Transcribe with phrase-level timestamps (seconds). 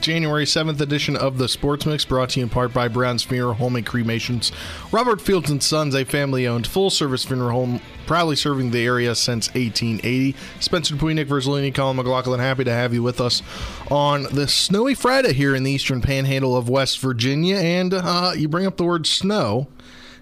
[0.00, 3.54] January 7th edition of the Sports Mix, brought to you in part by Brown's Funeral
[3.54, 4.52] Home and Cremations.
[4.92, 9.14] Robert Fields and Sons, a family owned full service funeral home, proudly serving the area
[9.14, 10.36] since 1880.
[10.60, 13.42] Spencer Dupuis, Nick Verzolini, Colin McLaughlin, happy to have you with us
[13.90, 17.56] on this snowy Friday here in the eastern panhandle of West Virginia.
[17.56, 19.68] And uh, you bring up the word snow,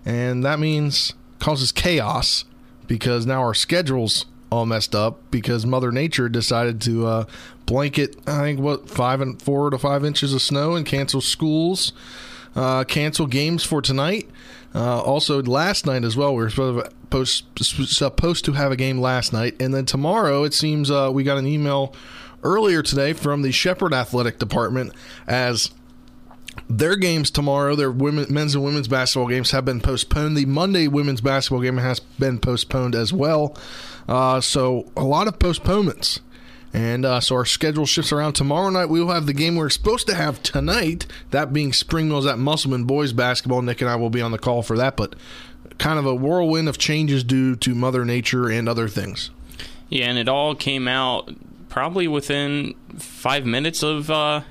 [0.05, 2.45] and that means causes chaos
[2.87, 7.25] because now our schedules all messed up because Mother Nature decided to uh,
[7.67, 11.93] blanket, I think, what, five and four to five inches of snow and cancel schools,
[12.55, 14.29] uh, cancel games for tonight.
[14.75, 19.33] Uh, also, last night as well, we were supposed, supposed to have a game last
[19.33, 19.61] night.
[19.61, 21.95] And then tomorrow, it seems uh, we got an email
[22.43, 24.93] earlier today from the Shepherd Athletic Department
[25.27, 25.71] as
[26.69, 30.37] their games tomorrow, their women, men's and women's basketball games have been postponed.
[30.37, 33.57] The Monday women's basketball game has been postponed as well.
[34.09, 36.21] Uh, so a lot of postponements.
[36.73, 38.35] And uh, so our schedule shifts around.
[38.35, 42.09] Tomorrow night we will have the game we're supposed to have tonight, that being Spring
[42.09, 43.63] Mills at Musselman boys basketball.
[43.63, 45.17] Nick and I will be on the call for that, but
[45.79, 49.31] kind of a whirlwind of changes due to Mother Nature and other things.
[49.89, 51.35] Yeah, and it all came out
[51.69, 54.43] probably within five minutes of uh,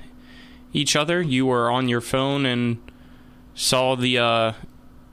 [0.72, 1.20] each other.
[1.20, 2.78] You were on your phone and
[3.54, 4.52] saw the uh,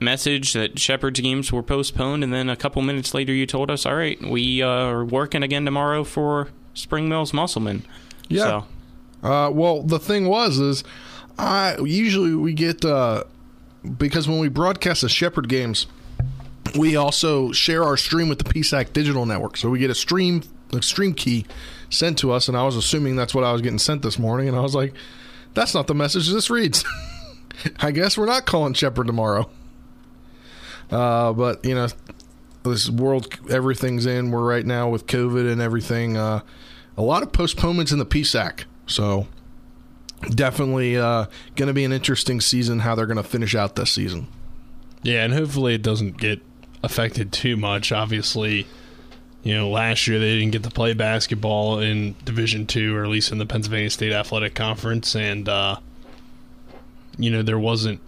[0.04, 3.84] message that Shepherd's games were postponed, and then a couple minutes later, you told us,
[3.86, 7.84] "All right, we uh, are working again tomorrow for Spring Mills Musselman."
[8.28, 8.42] Yeah.
[9.22, 9.28] So.
[9.28, 10.84] Uh, well, the thing was is,
[11.38, 13.24] I usually we get uh,
[13.96, 15.86] because when we broadcast the Shepherd games,
[16.78, 20.42] we also share our stream with the PSAC Digital Network, so we get a stream
[20.72, 21.46] a stream key
[21.90, 24.48] sent to us, and I was assuming that's what I was getting sent this morning,
[24.48, 24.94] and I was like,
[25.54, 26.84] "That's not the message this reads."
[27.80, 29.48] I guess we're not calling Shepherd tomorrow.
[30.90, 31.88] Uh, but you know,
[32.64, 34.30] this world, everything's in.
[34.30, 36.16] We're right now with COVID and everything.
[36.16, 36.40] Uh,
[36.96, 38.64] a lot of postponements in the PSAC.
[38.86, 39.26] So
[40.30, 42.80] definitely uh, going to be an interesting season.
[42.80, 44.28] How they're going to finish out this season.
[45.02, 46.40] Yeah, and hopefully it doesn't get
[46.82, 47.92] affected too much.
[47.92, 48.66] Obviously,
[49.42, 53.10] you know, last year they didn't get to play basketball in Division Two, or at
[53.10, 55.76] least in the Pennsylvania State Athletic Conference, and uh,
[57.18, 58.00] you know there wasn't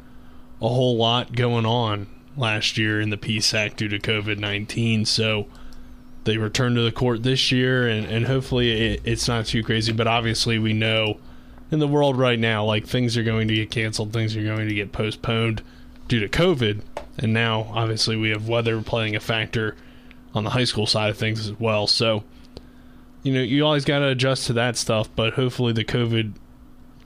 [0.63, 2.07] a whole lot going on
[2.37, 5.05] last year in the PSAC due to COVID 19.
[5.05, 5.47] So
[6.25, 9.93] they return to the court this year, and, and hopefully it, it's not too crazy.
[9.93, 11.19] But obviously, we know
[11.71, 14.69] in the world right now, like things are going to get canceled, things are going
[14.69, 15.63] to get postponed
[16.09, 16.83] due to COVID.
[17.19, 19.77] And now, obviously, we have weather playing a factor
[20.35, 21.87] on the high school side of things as well.
[21.87, 22.25] So,
[23.23, 26.35] you know, you always got to adjust to that stuff, but hopefully the COVID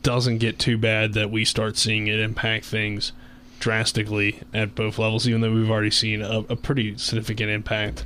[0.03, 3.13] doesn't get too bad that we start seeing it impact things
[3.61, 8.05] drastically at both levels, even though we've already seen a, a pretty significant impact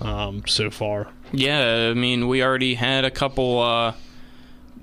[0.00, 1.08] um, so far.
[1.32, 3.60] Yeah, I mean, we already had a couple.
[3.60, 3.94] Uh,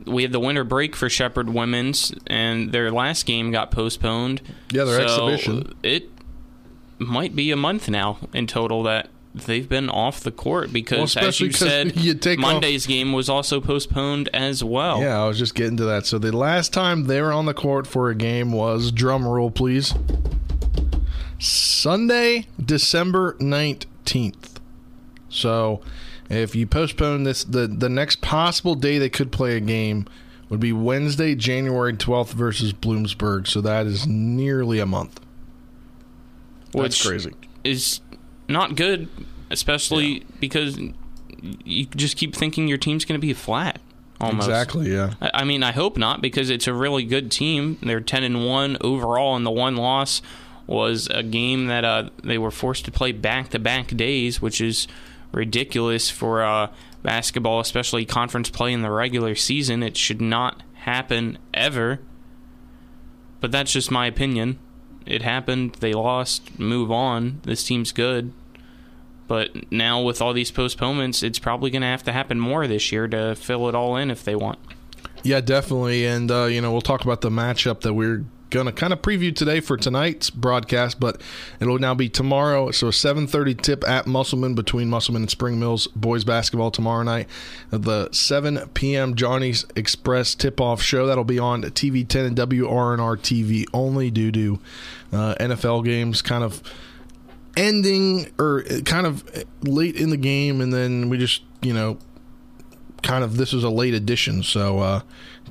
[0.05, 4.41] we had the winter break for Shepherd Women's, and their last game got postponed.
[4.71, 5.75] Yeah, their so exhibition.
[5.83, 6.09] It
[6.97, 11.25] might be a month now in total that they've been off the court because, well,
[11.25, 12.89] as you said, you Monday's off.
[12.89, 15.01] game was also postponed as well.
[15.01, 16.05] Yeah, I was just getting to that.
[16.05, 19.51] So the last time they were on the court for a game was drum roll,
[19.51, 19.93] please.
[21.39, 24.59] Sunday, December nineteenth.
[25.29, 25.81] So
[26.29, 30.07] if you postpone this, the the next possible day they could play a game
[30.49, 33.47] would be Wednesday, January twelfth versus Bloomsburg.
[33.47, 35.19] So that is nearly a month.
[36.73, 37.33] That's Which crazy.
[37.63, 38.01] Is
[38.51, 39.09] not good,
[39.49, 40.23] especially yeah.
[40.39, 40.79] because
[41.65, 43.79] you just keep thinking your team's going to be flat.
[44.19, 44.47] Almost.
[44.47, 44.93] Exactly.
[44.93, 45.13] Yeah.
[45.19, 47.79] I mean, I hope not because it's a really good team.
[47.81, 50.21] They're ten and one overall, and the one loss
[50.67, 54.61] was a game that uh, they were forced to play back to back days, which
[54.61, 54.87] is
[55.31, 56.67] ridiculous for uh,
[57.01, 59.81] basketball, especially conference play in the regular season.
[59.81, 61.99] It should not happen ever.
[63.39, 64.59] But that's just my opinion.
[65.05, 65.73] It happened.
[65.79, 66.59] They lost.
[66.59, 67.41] Move on.
[67.43, 68.33] This team's good.
[69.31, 72.91] But now with all these postponements, it's probably going to have to happen more this
[72.91, 74.59] year to fill it all in if they want.
[75.23, 76.05] Yeah, definitely.
[76.05, 79.01] And uh, you know, we'll talk about the matchup that we're going to kind of
[79.01, 81.21] preview today for tonight's broadcast, but
[81.61, 82.71] it'll now be tomorrow.
[82.71, 87.29] So 7:30 tip at Musselman between Musselman and Spring Mills boys basketball tomorrow night.
[87.69, 89.15] The 7 p.m.
[89.15, 94.59] Johnny's Express tip-off show that'll be on TV 10 and WRNR TV only due to
[95.13, 96.61] uh, NFL games kind of
[97.57, 99.23] ending or kind of
[99.61, 101.97] late in the game, and then we just you know
[103.01, 105.01] kind of this is a late edition, so uh,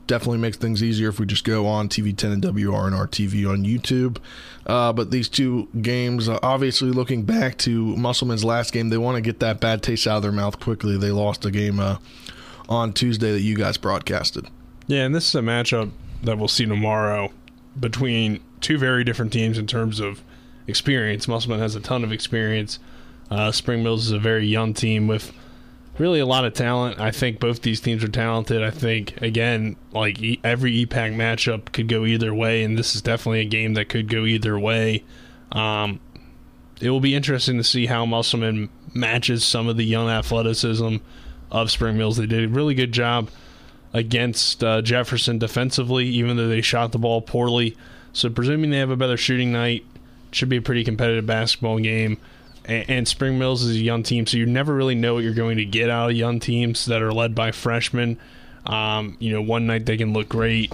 [0.07, 3.65] definitely makes things easier if we just go on TV 10 and WRNR TV on
[3.65, 4.19] YouTube.
[4.67, 9.17] Uh, but these two games, uh, obviously looking back to Musselman's last game, they want
[9.17, 10.97] to get that bad taste out of their mouth quickly.
[10.97, 11.99] They lost a game uh,
[12.69, 14.47] on Tuesday that you guys broadcasted.
[14.87, 15.91] Yeah, and this is a matchup
[16.23, 17.33] that we'll see tomorrow
[17.79, 20.23] between two very different teams in terms of
[20.71, 21.29] experience.
[21.29, 22.79] Musselman has a ton of experience.
[23.31, 25.33] Uh, Spring Mills is a very young team with
[25.99, 26.99] really a lot of talent.
[26.99, 28.63] I think both these teams are talented.
[28.63, 33.41] I think again, like every EPAC matchup could go either way, and this is definitely
[33.41, 35.05] a game that could go either way.
[35.53, 36.01] Um,
[36.81, 40.97] it will be interesting to see how Musselman matches some of the young athleticism
[41.51, 42.17] of Spring Mills.
[42.17, 43.29] They did a really good job
[43.93, 47.77] against uh, Jefferson defensively, even though they shot the ball poorly.
[48.13, 49.85] So, presuming they have a better shooting night,
[50.33, 52.19] should be a pretty competitive basketball game
[52.71, 55.57] and, Spring Mills is a young team, so you never really know what you're going
[55.57, 58.19] to get out of young teams that are led by freshmen.
[58.67, 60.73] Um, you know, one night they can look great.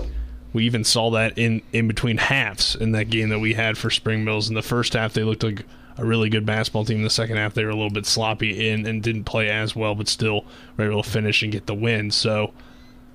[0.52, 3.90] We even saw that in in between halves in that game that we had for
[3.90, 4.48] Spring Mills.
[4.48, 5.64] In the first half, they looked like
[5.96, 6.98] a really good basketball team.
[6.98, 9.76] In the second half, they were a little bit sloppy and, and didn't play as
[9.76, 10.44] well, but still
[10.76, 12.10] were able to finish and get the win.
[12.10, 12.52] So,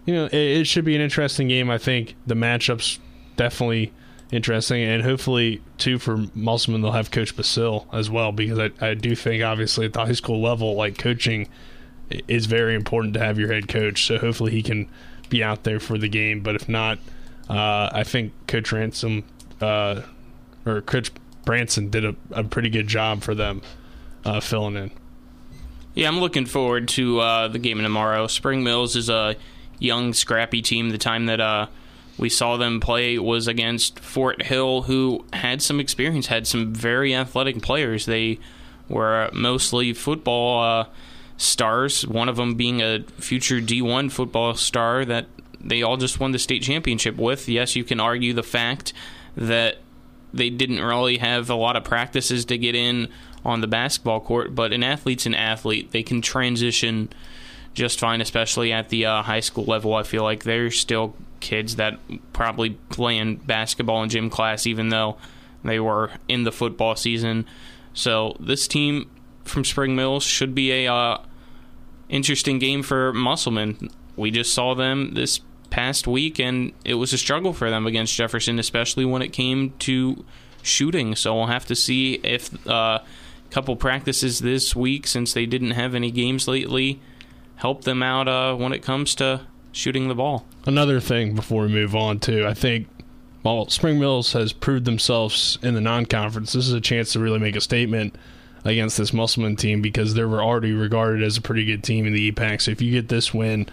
[0.06, 1.70] you know, it, it should be an interesting game.
[1.70, 3.00] I think the matchups
[3.36, 3.92] definitely
[4.32, 4.84] interesting.
[4.84, 9.16] And hopefully, too, for Musselman, they'll have Coach Basil as well, because I, I do
[9.16, 11.48] think, obviously, at the high school level, like coaching
[12.28, 14.06] is very important to have your head coach.
[14.06, 14.90] So hopefully, he can
[15.30, 16.42] be out there for the game.
[16.42, 17.00] But if not,
[17.50, 19.24] uh, I think Coach Ransom
[19.60, 20.02] uh,
[20.66, 21.12] or Coach
[21.46, 23.62] Branson did a, a, pretty good job for them
[24.26, 24.92] uh, filling in.
[25.94, 28.28] Yeah, I'm looking forward to uh, the game tomorrow.
[28.28, 29.36] Spring Mills is a
[29.80, 30.90] young, scrappy team.
[30.90, 31.68] The time that uh,
[32.22, 37.16] we saw them play was against Fort Hill, who had some experience, had some very
[37.16, 38.06] athletic players.
[38.06, 38.40] They
[38.88, 40.86] were mostly football uh,
[41.38, 45.26] stars, one of them being a future D1 football star that
[45.60, 47.50] they all just won the state championship with.
[47.50, 48.94] Yes, you can argue the fact
[49.36, 49.78] that
[50.32, 53.10] they didn't really have a lot of practices to get in
[53.44, 55.92] on the basketball court, but an athlete's an athlete.
[55.92, 57.10] They can transition
[57.74, 59.96] just fine, especially at the uh, high school level.
[59.96, 62.00] I feel like they're still kids that
[62.34, 65.18] probably playing basketball in gym class, even though
[65.64, 67.46] they were in the football season.
[67.94, 69.10] So this team
[69.44, 71.22] from Spring Mills should be a uh,
[72.10, 73.90] interesting game for Musselman.
[74.16, 75.40] We just saw them this
[75.70, 79.72] past week, and it was a struggle for them against Jefferson, especially when it came
[79.80, 80.24] to
[80.62, 81.16] shooting.
[81.16, 83.04] So we'll have to see if uh, a
[83.50, 87.02] couple practices this week, since they didn't have any games lately,
[87.62, 89.40] help them out uh, when it comes to
[89.72, 90.46] shooting the ball.
[90.66, 92.88] Another thing before we move on, to, I think
[93.44, 97.38] while Spring Mills has proved themselves in the non-conference, this is a chance to really
[97.38, 98.16] make a statement
[98.66, 102.14] against this Musselman team because they were already regarded as a pretty good team in
[102.14, 102.62] the EPAC.
[102.62, 103.68] So if you get this win,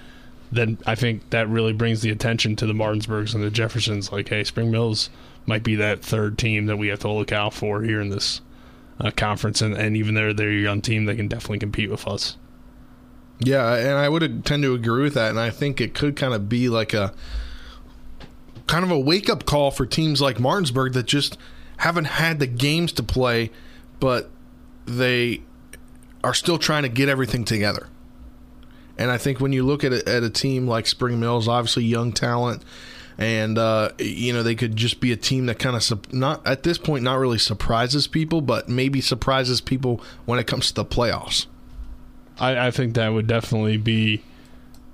[0.52, 4.12] then I think that really brings the attention to the Martinsburgs and the Jeffersons.
[4.12, 5.08] Like, hey, Spring Mills
[5.46, 8.42] might be that third team that we have to look out for here in this
[9.00, 12.06] uh, conference, and, and even though they're a young team, they can definitely compete with
[12.06, 12.36] us.
[13.40, 16.34] Yeah, and I would tend to agree with that, and I think it could kind
[16.34, 17.12] of be like a
[18.66, 21.38] kind of a wake up call for teams like Martinsburg that just
[21.78, 23.50] haven't had the games to play,
[24.00, 24.28] but
[24.86, 25.42] they
[26.24, 27.88] are still trying to get everything together.
[28.98, 31.84] And I think when you look at a, at a team like Spring Mills, obviously
[31.84, 32.64] young talent,
[33.16, 36.64] and uh, you know they could just be a team that kind of not at
[36.64, 40.84] this point not really surprises people, but maybe surprises people when it comes to the
[40.84, 41.46] playoffs.
[42.40, 44.22] I, I think that would definitely be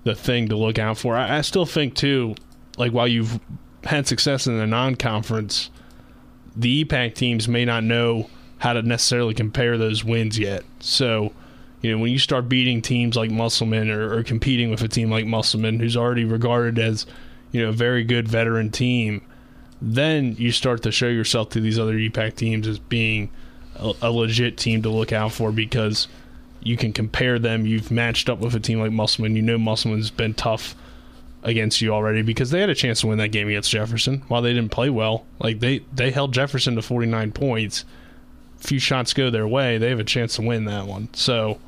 [0.05, 1.17] the thing to look out for.
[1.17, 2.35] I, I still think too,
[2.77, 3.41] like while you've
[3.85, 5.71] had success in the non-conference,
[6.57, 10.65] the EPAC teams may not know how to necessarily compare those wins yet.
[10.81, 11.33] So,
[11.83, 15.11] you know, when you start beating teams like Musselman or, or competing with a team
[15.11, 17.05] like Musselman, who's already regarded as,
[17.53, 19.21] you know, a very good veteran team,
[19.83, 23.31] then you start to show yourself to these other EPAC teams as being
[23.77, 26.09] a, a legit team to look out for because–
[26.65, 27.67] you can compare them.
[27.67, 29.37] You've matched up with a team like Musselman.
[29.37, 30.75] You know Musselman's been tough
[31.45, 34.23] against you already because they had a chance to win that game against Jefferson.
[34.29, 37.85] While they didn't play well, like they they held Jefferson to 49 points.
[38.61, 41.09] A few shots go their way, they have a chance to win that one.
[41.13, 41.59] So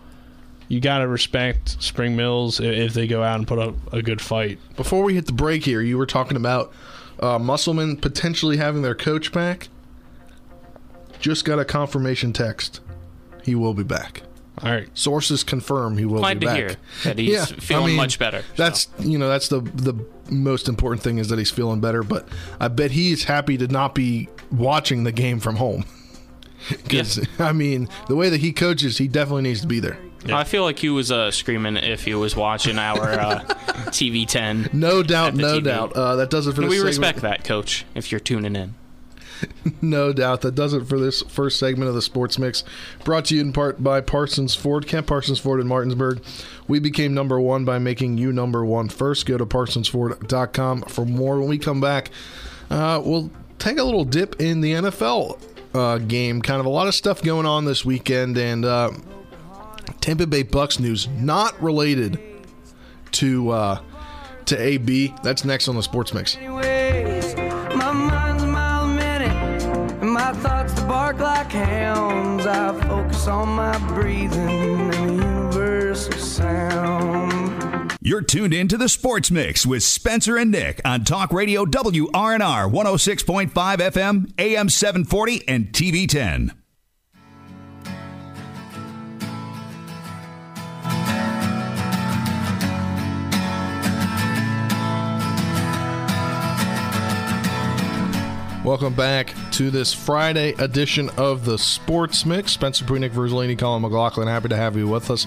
[0.68, 4.20] you got to respect Spring Mills if they go out and put up a good
[4.22, 4.58] fight.
[4.76, 6.72] Before we hit the break here, you were talking about
[7.20, 9.68] Uh, Musselman potentially having their coach back.
[11.18, 12.80] Just got a confirmation text.
[13.42, 14.22] He will be back.
[14.62, 14.88] All right.
[14.94, 16.56] Sources confirm he will Glad be to back.
[16.56, 18.46] hear that he's feeling much better, so.
[18.56, 19.94] That's you know that's the the
[20.30, 22.02] most important thing is that he's feeling better.
[22.02, 22.26] But
[22.58, 25.84] I bet he's happy to not be watching the game from home.
[26.68, 29.98] Because I mean, the way that he coaches, he definitely needs to be there.
[30.32, 33.40] I feel like he was uh, screaming if he was watching our uh,
[33.92, 34.70] TV 10.
[34.72, 35.64] No doubt, no TV.
[35.64, 35.92] doubt.
[35.92, 36.88] Uh, that does it for this We segment.
[36.88, 38.74] respect that, coach, if you're tuning in.
[39.82, 40.40] No doubt.
[40.40, 42.64] That does it for this first segment of the Sports Mix.
[43.04, 46.22] Brought to you in part by Parsons Ford, Camp Parsons Ford in Martinsburg.
[46.68, 49.26] We became number one by making you number one first.
[49.26, 51.38] Go to parsonsford.com for more.
[51.38, 52.10] When we come back,
[52.70, 55.40] uh, we'll take a little dip in the NFL
[55.74, 56.42] uh, game.
[56.42, 58.90] Kind of a lot of stuff going on this weekend, and uh,
[60.00, 62.20] Tampa Bay Bucks news not related
[63.12, 63.80] to uh,
[64.46, 65.14] to AB.
[65.22, 66.36] That's next on the Sports Mix.
[70.26, 72.46] My thoughts they bark like hounds.
[72.46, 77.96] I focus on my breathing and the universal sound.
[78.00, 82.70] You're tuned in to the Sports Mix with Spencer and Nick on Talk Radio WRNR
[82.70, 86.52] 106.5 FM, AM 740, and TV 10.
[98.66, 102.50] Welcome back to this Friday edition of the Sports Mix.
[102.50, 105.24] Spencer Pruitt, Nick Verzolini, Colin McLaughlin, happy to have you with us.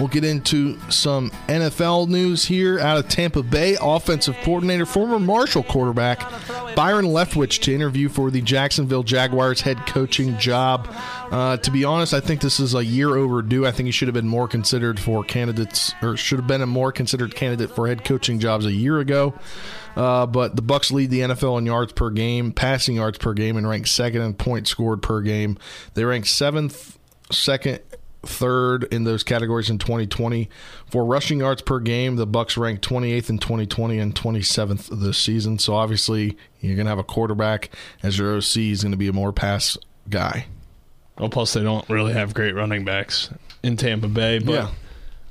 [0.00, 3.76] We'll get into some NFL news here out of Tampa Bay.
[3.78, 6.18] Offensive coordinator, former Marshall quarterback
[6.74, 10.88] Byron Leftwich to interview for the Jacksonville Jaguars head coaching job.
[11.30, 13.66] Uh, to be honest, I think this is a year overdue.
[13.66, 16.66] I think he should have been more considered for candidates, or should have been a
[16.66, 19.34] more considered candidate for head coaching jobs a year ago.
[19.98, 23.56] Uh, but the Bucks lead the NFL in yards per game, passing yards per game,
[23.56, 25.58] and rank second in points scored per game.
[25.94, 26.96] They rank seventh,
[27.32, 27.80] second,
[28.22, 30.48] third in those categories in 2020.
[30.88, 35.58] For rushing yards per game, the Bucks ranked 28th in 2020 and 27th this season.
[35.58, 39.08] So obviously, you're going to have a quarterback as your OC is going to be
[39.08, 39.76] a more pass
[40.08, 40.46] guy.
[41.18, 43.30] Well, plus they don't really have great running backs
[43.64, 44.70] in Tampa Bay, but Yeah.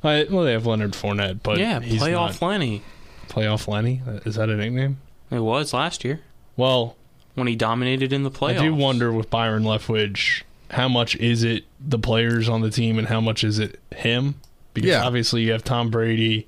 [0.03, 2.83] I, well, they have Leonard Fournette, but yeah, he's playoff not, Lenny.
[3.27, 4.01] Playoff Lenny.
[4.25, 4.97] Is that a nickname?
[5.29, 6.21] It was last year
[6.55, 6.95] Well,
[7.35, 8.59] when he dominated in the playoffs.
[8.59, 12.97] I do wonder with Byron Leftwich, how much is it the players on the team
[12.97, 14.35] and how much is it him?
[14.73, 15.03] Because Yeah.
[15.05, 16.47] obviously you have Tom Brady,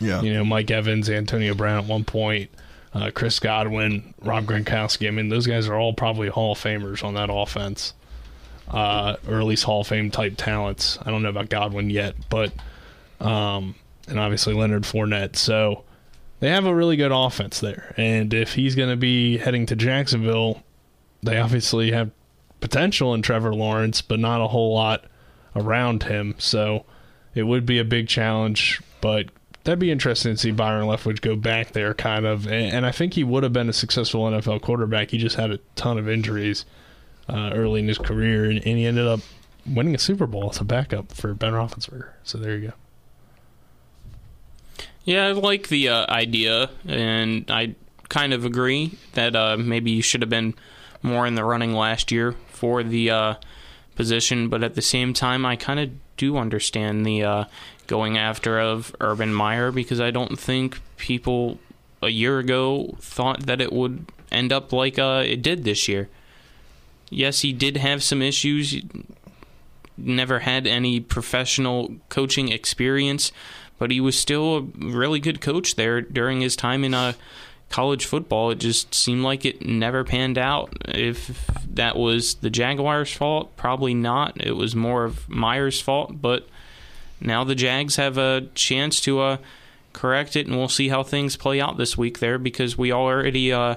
[0.00, 0.22] Yeah.
[0.22, 2.50] you know, Mike Evans, Antonio Brown at one point,
[2.94, 5.06] uh, Chris Godwin, Rob Gronkowski.
[5.08, 7.92] I mean, those guys are all probably Hall of Famers on that offense,
[8.70, 10.98] uh, or at least Hall of Fame type talents.
[11.04, 12.52] I don't know about Godwin yet, but
[13.20, 13.74] um,
[14.08, 15.36] and obviously Leonard Fournette.
[15.36, 15.84] So
[16.42, 19.76] they have a really good offense there, and if he's going to be heading to
[19.76, 20.60] Jacksonville,
[21.22, 22.10] they obviously have
[22.58, 25.04] potential in Trevor Lawrence, but not a whole lot
[25.54, 26.34] around him.
[26.38, 26.84] So
[27.36, 29.28] it would be a big challenge, but
[29.62, 32.46] that'd be interesting to see Byron Leftwich go back there, kind of.
[32.46, 35.12] And, and I think he would have been a successful NFL quarterback.
[35.12, 36.64] He just had a ton of injuries
[37.28, 39.20] uh, early in his career, and, and he ended up
[39.64, 42.08] winning a Super Bowl as a backup for Ben Roethlisberger.
[42.24, 42.74] So there you go.
[45.04, 47.74] Yeah, I like the uh, idea, and I
[48.08, 50.54] kind of agree that uh, maybe you should have been
[51.02, 53.34] more in the running last year for the uh,
[53.96, 54.48] position.
[54.48, 57.44] But at the same time, I kind of do understand the uh,
[57.88, 61.58] going after of Urban Meyer because I don't think people
[62.00, 66.08] a year ago thought that it would end up like uh, it did this year.
[67.10, 68.80] Yes, he did have some issues.
[69.96, 73.32] Never had any professional coaching experience
[73.82, 77.12] but he was still a really good coach there during his time in uh,
[77.68, 78.52] college football.
[78.52, 80.72] It just seemed like it never panned out.
[80.84, 84.40] If that was the Jaguars' fault, probably not.
[84.40, 86.46] It was more of Meyer's fault, but
[87.20, 89.36] now the Jags have a chance to uh,
[89.92, 93.52] correct it, and we'll see how things play out this week there because we already
[93.52, 93.74] uh,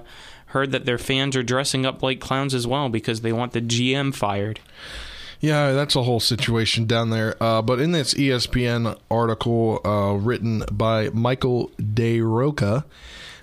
[0.50, 3.62] heard that their fans are dressing up like clowns as well because they want the
[3.62, 4.60] GM fired.
[5.40, 7.36] Yeah, that's a whole situation down there.
[7.42, 12.84] Uh, but in this ESPN article uh, written by Michael DiRocco,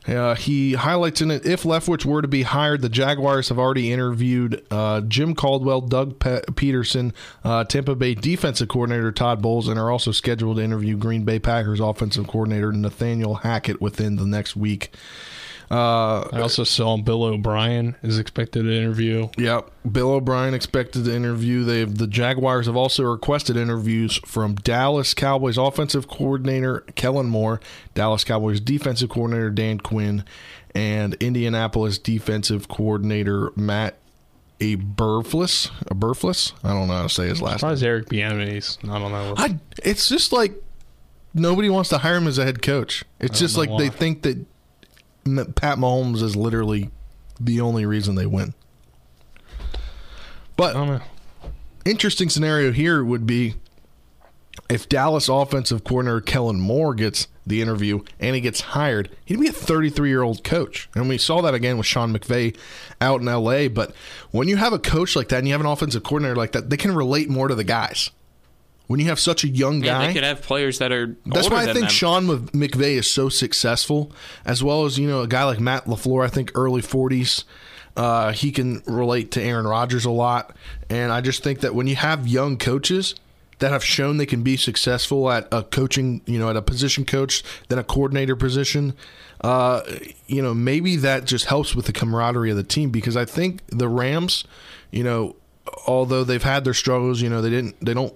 [0.07, 3.93] uh, he highlights in it if Leftwich were to be hired, the Jaguars have already
[3.93, 7.13] interviewed uh, Jim Caldwell, Doug Pe- Pederson,
[7.45, 11.39] uh, Tampa Bay defensive coordinator Todd Bowles, and are also scheduled to interview Green Bay
[11.39, 14.93] Packers offensive coordinator Nathaniel Hackett within the next week.
[15.71, 19.28] Uh, I also saw Bill O'Brien is expected to interview.
[19.38, 19.71] Yep.
[19.90, 21.64] Bill O'Brien expected to interview.
[21.64, 27.61] They the Jaguars have also requested interviews from Dallas Cowboys offensive coordinator Kellen Moore,
[27.95, 30.25] Dallas Cowboys defensive coordinator Dan Quinn,
[30.75, 33.97] and Indianapolis defensive coordinator Matt
[34.61, 36.52] a Burfless, a Aberflus?
[36.62, 37.76] I don't know how to say his last name.
[37.83, 39.40] Eric Bieniemy's not on that list.
[39.40, 40.54] I, it's just like
[41.35, 43.04] nobody wants to hire him as a head coach.
[43.19, 44.38] It's just like they think that
[45.25, 46.91] Pat Mahomes is literally
[47.41, 48.55] the only reason they win.
[50.57, 51.02] But
[51.85, 53.55] interesting scenario here would be
[54.69, 59.49] if Dallas offensive coordinator Kellen Moore gets the interview and he gets hired, he'd be
[59.49, 60.88] a 33 year old coach.
[60.95, 62.57] And we saw that again with Sean McVay
[63.00, 63.69] out in LA.
[63.69, 63.95] But
[64.31, 66.71] when you have a coach like that and you have an offensive coordinator like that,
[66.71, 68.11] they can relate more to the guys.
[68.93, 71.17] When you have such a young guy, they could have players that are.
[71.25, 71.95] that's why I than think them.
[71.95, 74.13] Sean Mc- McVay is so successful,
[74.45, 76.23] as well as you know a guy like Matt Lafleur.
[76.23, 77.47] I think early forties,
[77.97, 80.55] uh, he can relate to Aaron Rodgers a lot,
[80.91, 83.15] and I just think that when you have young coaches
[83.61, 87.07] that have shown they can be successful at a coaching, you know, at a position
[87.07, 88.93] coach, then a coordinator position,
[89.41, 89.81] uh,
[90.27, 93.63] you know, maybe that just helps with the camaraderie of the team because I think
[93.69, 94.45] the Rams,
[94.91, 95.37] you know,
[95.87, 98.13] although they've had their struggles, you know, they didn't, they don't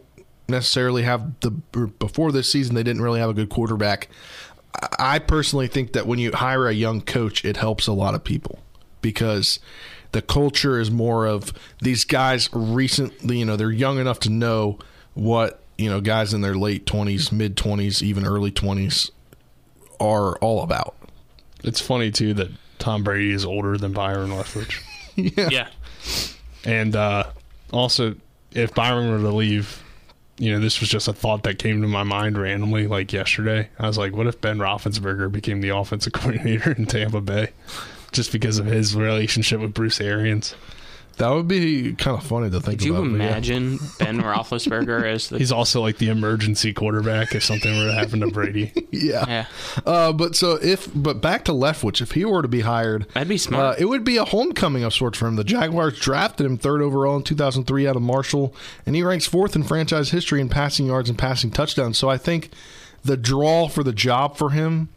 [0.48, 4.08] necessarily have the before this season they didn't really have a good quarterback.
[4.74, 8.14] I- I personally think that when you hire a young coach, it helps a lot
[8.14, 8.58] of people
[9.00, 9.58] because
[10.12, 14.78] the culture is more of these guys recently, you know, they're young enough to know
[15.14, 19.10] what, you know, guys in their late 20s, mid 20s, even early 20s
[20.00, 20.94] are all about.
[21.64, 24.82] It's funny too that Tom Brady is older than Byron Leftwich.
[25.50, 25.68] Yeah.
[26.64, 27.30] And uh,
[27.72, 28.16] also,
[28.52, 29.82] if Byron were to leave,
[30.38, 33.68] you know, this was just a thought that came to my mind randomly, like yesterday.
[33.78, 37.50] I was like, what if Ben Roethlisberger became the offensive coordinator in Tampa Bay,
[38.12, 40.54] just because of his relationship with Bruce Arians?
[41.18, 43.10] That would be kind of funny to think Could you about.
[43.10, 43.28] but yeah.
[43.28, 45.38] imagine Ben Roethlisberger as the?
[45.38, 48.72] He's also like the emergency quarterback if something were to happen to Brady.
[48.96, 49.24] Yeah.
[49.28, 49.46] yeah,
[49.84, 53.28] Uh, but so if but back to Leftwich, if he were to be hired, that'd
[53.28, 53.78] be uh, smart.
[53.78, 55.36] it would be a homecoming of sorts for him.
[55.36, 58.54] The Jaguars drafted him third overall in 2003 out of Marshall,
[58.86, 61.98] and he ranks fourth in franchise history in passing yards and passing touchdowns.
[61.98, 62.50] So I think
[63.04, 64.88] the draw for the job for him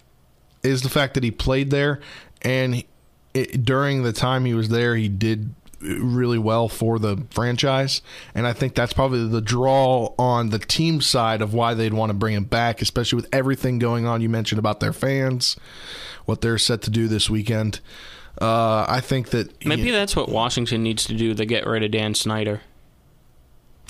[0.64, 2.00] is the fact that he played there,
[2.42, 2.84] and
[3.34, 8.02] it, during the time he was there, he did really well for the franchise
[8.36, 12.10] and i think that's probably the draw on the team side of why they'd want
[12.10, 14.22] to bring him back especially with everything going on.
[14.22, 15.56] You mentioned about their fans
[16.26, 17.80] what they're set to do this weekend.
[18.42, 21.84] Uh, i think that Maybe he- that's what Washington needs to do to get rid
[21.84, 22.62] of Dan Snyder.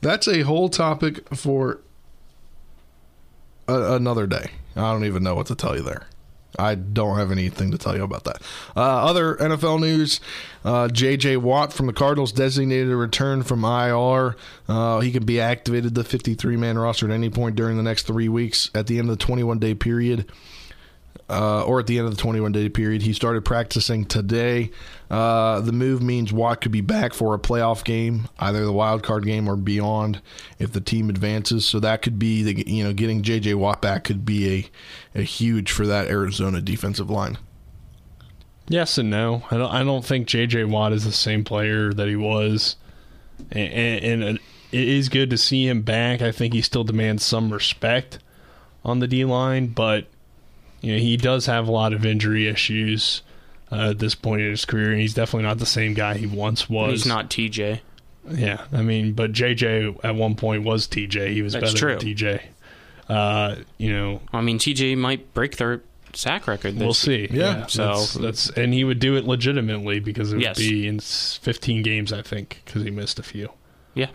[0.00, 1.80] that's a whole topic for
[3.66, 4.50] a, another day.
[4.76, 6.06] I don't even know what to tell you there
[6.58, 8.42] I don't have anything to tell you about that.
[8.76, 10.20] Uh, other NFL news:
[10.64, 11.36] uh, J.J.
[11.38, 14.36] Watt from the Cardinals designated a return from IR.
[14.68, 18.28] Uh, he can be activated the 53-man roster at any point during the next three
[18.28, 18.70] weeks.
[18.74, 20.30] At the end of the 21-day period,
[21.30, 23.02] uh, or at the end of the 21 day period.
[23.02, 24.70] He started practicing today.
[25.10, 29.02] Uh, the move means Watt could be back for a playoff game, either the wild
[29.02, 30.20] card game or beyond,
[30.58, 31.66] if the team advances.
[31.66, 34.70] So that could be the you know getting JJ Watt back could be
[35.14, 37.38] a a huge for that Arizona defensive line.
[38.68, 39.44] Yes and no.
[39.50, 39.72] I don't.
[39.72, 40.64] I don't think J.J.
[40.64, 42.76] Watt is the same player that he was,
[43.50, 44.38] and, and, and
[44.70, 46.20] it is good to see him back.
[46.20, 48.18] I think he still demands some respect
[48.84, 50.06] on the D line, but
[50.80, 53.22] you know he does have a lot of injury issues
[53.72, 56.26] uh, at this point in his career, and he's definitely not the same guy he
[56.26, 56.90] once was.
[56.92, 57.80] He's not TJ.
[58.30, 61.32] Yeah, I mean, but JJ at one point was TJ.
[61.32, 61.98] He was That's better true.
[61.98, 62.42] than TJ.
[63.08, 66.74] Uh, you know, I mean, TJ might break their sack record.
[66.74, 67.28] This We'll see.
[67.30, 67.64] Yeah.
[67.66, 70.58] So- that's, that's and he would do it legitimately because it would Yes.
[70.58, 73.50] be in 15 games, I think, because he missed a few.
[73.94, 74.08] Yeah,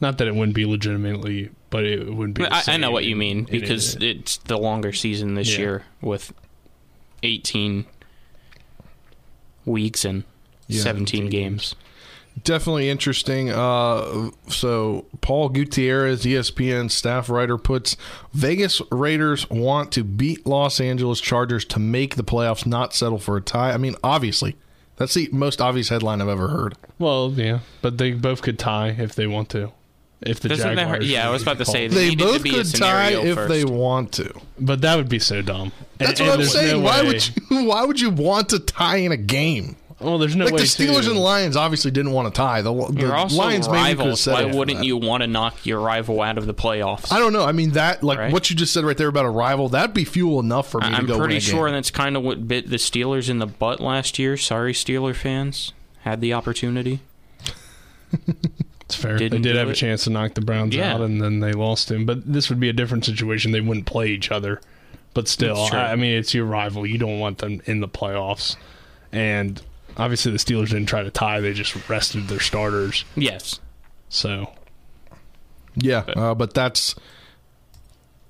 [0.00, 2.42] Not that it wouldn't be legitimately, but it wouldn't be.
[2.44, 5.52] the I, I know what you in- mean in- because it's the longer season this
[5.54, 5.58] Yeah.
[5.58, 6.32] year with
[7.22, 7.86] 18
[9.64, 10.24] weeks and
[10.68, 11.74] Yeah, 17 games.
[12.44, 13.48] Definitely interesting.
[13.50, 17.96] Uh, so Paul Gutierrez, ESPN staff writer, puts
[18.34, 23.38] Vegas Raiders want to beat Los Angeles Chargers to make the playoffs, not settle for
[23.38, 23.72] a tie.
[23.72, 24.54] I mean, obviously,
[24.96, 26.74] that's the most obvious headline I've ever heard.
[26.98, 29.72] well, yeah, but they both could tie if they want to.
[30.22, 30.82] If the Doesn't that?
[30.82, 33.10] Jaguars, Yeah, I was about to say They needed to both be a could tie
[33.12, 33.48] if first.
[33.50, 34.32] they want to.
[34.58, 35.72] but that would be so dumb.
[35.98, 36.78] That's and what I'm saying.
[36.80, 37.64] no why way- would you?
[37.66, 39.76] Why would you want to tie in a game?
[39.98, 42.60] Well, there's no like way the Steelers to, and Lions obviously didn't want to tie.
[42.60, 44.26] The, the You're also Lions maybe could have rivals.
[44.26, 47.10] Why wouldn't you want to knock your rival out of the playoffs?
[47.10, 47.44] I don't know.
[47.44, 48.30] I mean that like Right.
[48.32, 49.70] what you just said right there about a rival.
[49.70, 51.74] That'd be fuel enough for me to I'm pretty win a sure game.
[51.76, 54.36] that's kind of what bit the Steelers in the butt last year.
[54.36, 55.72] Sorry, Steeler fans.
[56.00, 57.00] Had the opportunity.
[58.86, 59.16] It's fair.
[59.18, 60.94] didn't they did do have a chance to knock the Browns Yeah.
[60.94, 62.06] out, and then they lost him.
[62.06, 63.50] But this would be a different situation.
[63.52, 64.60] They wouldn't play each other.
[65.12, 66.86] But still, I, I mean, it's your rival.
[66.86, 68.54] You don't want them in the playoffs.
[69.12, 69.60] And
[69.96, 71.40] obviously, the Steelers didn't try to tie.
[71.40, 73.04] They just rested their starters.
[73.16, 73.58] Yes.
[74.08, 74.52] So
[75.74, 76.94] Yeah, uh, but that's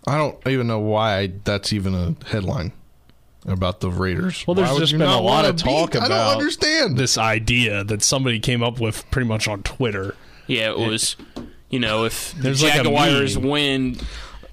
[0.06, 2.72] I don't even know why that's even a headline
[3.46, 4.44] about the Raiders.
[4.46, 7.18] Well, there's Why just been a lot of talk beat- I about don't understand this
[7.18, 10.14] idea that somebody came up with pretty much on Twitter.
[10.46, 11.16] Yeah, it was.
[11.70, 13.48] You know, if the There's like a Jaguars meme.
[13.48, 13.96] win,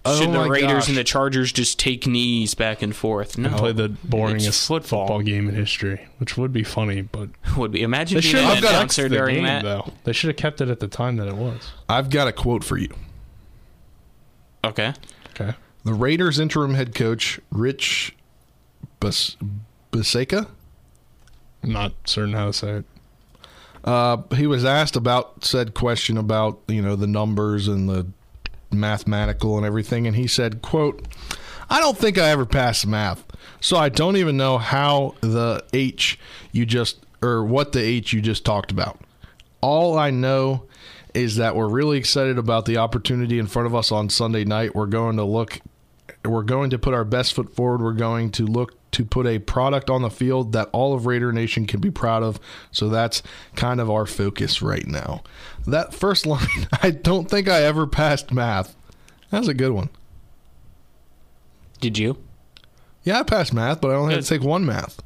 [0.05, 0.87] Oh should my the Raiders gosh.
[0.89, 3.37] and the Chargers just take knees back and forth?
[3.37, 5.05] No, Play the boringest football.
[5.07, 7.83] football game in history, which would be funny, but would be.
[7.83, 9.63] Imagine they being should an have kept announcer the during game, that.
[9.63, 9.93] though.
[10.03, 11.71] They should have kept it at the time that it was.
[11.87, 12.89] I've got a quote for you.
[14.65, 14.93] Okay.
[15.29, 15.53] Okay.
[15.85, 18.15] The Raiders interim head coach Rich
[18.99, 19.35] Bas-
[19.91, 20.47] Bisaccia
[21.63, 22.85] I'm not certain how to say it.
[23.83, 28.05] Uh, he was asked about said question about you know the numbers and the
[28.71, 31.05] mathematical and everything, and he said, "quote
[31.69, 33.23] I don't think I ever passed math,
[33.59, 36.19] so I don't even know how the H
[36.51, 38.99] you just or what the H you just talked about.
[39.61, 40.65] All I know."
[41.13, 44.73] Is that we're really excited about the opportunity in front of us on Sunday night.
[44.73, 45.61] We're going to look
[46.25, 47.81] we're going to put our best foot forward.
[47.81, 51.31] We're going to look to put a product on the field that all of Raider
[51.31, 52.39] Nation can be proud of.
[52.71, 53.23] So that's
[53.55, 55.23] kind of our focus right now.
[55.65, 56.47] That first line,
[56.81, 58.75] I don't think I ever passed math.
[59.29, 59.89] That's a good one.
[61.81, 62.17] Did you?
[63.03, 65.01] Yeah, I passed math, but I only had to take one math.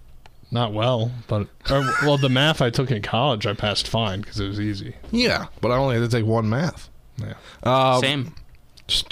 [0.52, 4.40] Not well, but or, well, the math I took in college I passed fine because
[4.40, 4.96] it was easy.
[5.12, 6.90] Yeah, but I only had to take one math.
[7.18, 7.34] Yeah.
[7.64, 8.34] Uh, Same.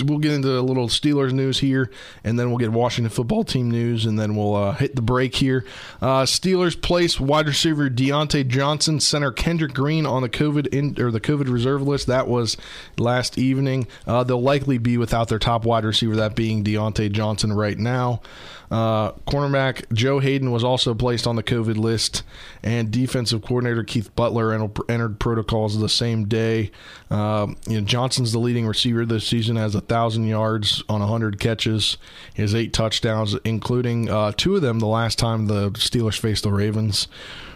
[0.04, 1.92] We'll get into a little Steelers news here,
[2.24, 5.36] and then we'll get Washington football team news, and then we'll uh, hit the break
[5.36, 5.66] here.
[6.02, 11.12] Uh, Steelers place wide receiver Diontae Johnson, center Kendrick Green on the COVID in, or
[11.12, 12.08] the COVID reserve list.
[12.08, 12.56] That was
[12.98, 13.88] last evening.
[14.08, 18.22] Uh, they'll likely be without their top wide receiver, that being Diontae Johnson right now.
[18.71, 22.23] Uh, cornerback Joe Haden was also placed on the COVID list,
[22.63, 26.71] and defensive coordinator Keith Butler entered, protocols the same day.
[27.10, 31.39] Um, you know, Johnson's the leading receiver this season, has a thousand yards on hundred
[31.39, 31.97] catches,
[32.34, 36.43] he has eight touchdowns, including uh, two of them the last time the Steelers faced
[36.43, 37.08] the Ravens.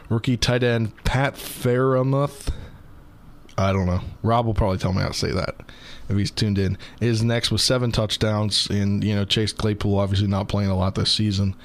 [0.10, 2.52] Rookie tight end Pat Freiermuth.
[3.60, 4.00] I don't know.
[4.24, 5.56] Rob will probably tell me how to say that
[6.08, 6.78] if he's tuned in.
[7.02, 10.96] Is next with seven touchdowns, and you know Chase Claypool obviously not playing a lot
[10.96, 11.56] this season,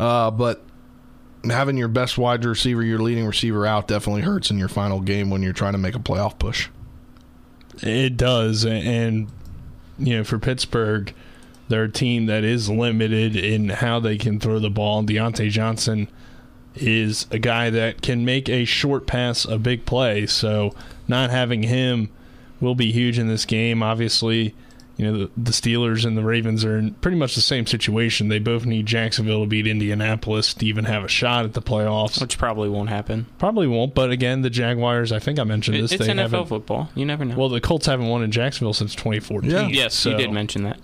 [0.00, 0.64] uh, but
[1.44, 5.30] having your best wide receiver, your leading receiver out, definitely hurts in your final game
[5.30, 6.68] when you're trying to make a playoff push.
[7.80, 9.28] It does, and
[10.00, 11.14] you know, for Pittsburgh,
[11.68, 15.04] they're a team that is limited in how they can throw the ball.
[15.04, 16.08] Diontae Johnson
[16.76, 20.74] is a guy that can make a short pass a big play, so
[21.08, 22.10] not having him
[22.60, 23.82] will be huge in this game.
[23.82, 24.54] Obviously,
[24.96, 28.28] you know the, the Steelers and the Ravens are in pretty much the same situation.
[28.28, 32.20] They both need Jacksonville to beat Indianapolis to even have a shot at the playoffs.
[32.20, 33.26] Which probably won't happen.
[33.38, 35.12] Probably won't, but again, the Jaguars.
[35.12, 35.92] I think I mentioned It- this.
[35.92, 36.90] it's they NFL haven't- football.
[36.94, 37.36] You never know.
[37.36, 39.50] well, the Colts haven't won in Jacksonville since 2014.
[39.50, 39.68] Yeah.
[39.68, 40.78] yes, so, you did mention that.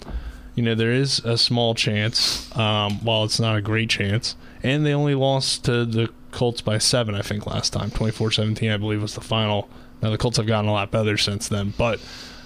[0.55, 4.37] You know, there is a small chance, um, while it's not a great chance.
[4.62, 7.90] And they only lost to the Colts by seven, I think, last time.
[7.90, 9.68] 24 17, I believe, was the final.
[10.03, 11.75] Now, the Colts have gotten a lot better since then.
[11.77, 12.01] But,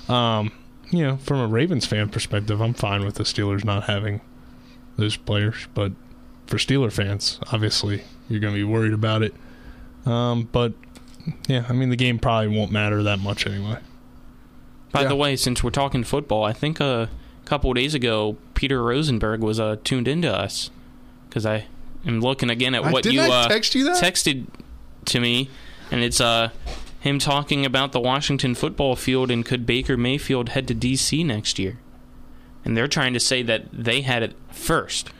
[0.08, 0.50] um,
[0.90, 4.20] you know, from a Ravens fan perspective, I'm fine with the Steelers not having
[4.96, 5.68] those players.
[5.74, 5.92] But
[6.46, 9.34] for Steeler fans, obviously, you're going to be worried about it.
[10.04, 10.72] Um, but,
[11.48, 13.78] yeah, I mean, the game probably won't matter that much anyway.
[14.92, 15.08] By Yeah.
[15.08, 17.06] the way, since we're talking football, I think uh,
[17.44, 20.70] a couple days ago, Peter Rosenberg was uh, tuned into us
[21.28, 21.66] because I
[22.06, 24.02] am looking again at I- what didn't you I uh, text you that?
[24.02, 24.46] texted
[25.06, 25.48] to me,
[25.90, 26.50] and it's uh,
[27.00, 31.22] him talking about the Washington football field and could Baker Mayfield head to D.C.
[31.24, 31.78] next year,
[32.64, 35.10] and they're trying to say that they had it first,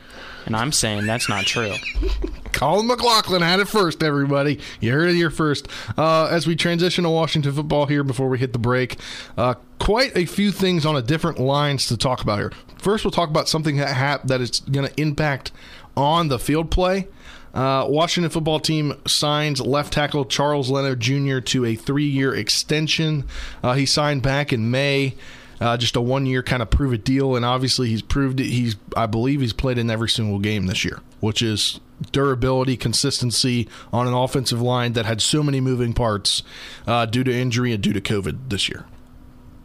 [0.45, 1.75] and I'm saying that's not true.
[2.53, 4.59] Colin McLaughlin had it first, everybody.
[4.81, 5.69] You heard it here first.
[5.99, 8.97] Uh, as we transition to Washington football here before we hit the break,
[9.37, 12.53] uh, quite a few things on a different lines to talk about here.
[12.79, 15.53] First, we'll talk about something that hap- that is going to impact
[15.97, 17.09] on the field play.
[17.55, 21.41] Uh, Washington football team signs left tackle Charles Leno Jr.
[21.41, 23.25] to a three-year extension.
[23.63, 25.15] Uh, he signed back in May.
[25.59, 28.47] Uh, just a one-year kind of prove it deal, and obviously he's proved it.
[28.47, 31.81] He's, I believe, he's played in every single game this year, which is
[32.13, 36.43] durability, consistency on an offensive line that had so many moving parts
[36.87, 38.85] uh, due to injury and due to COVID this year.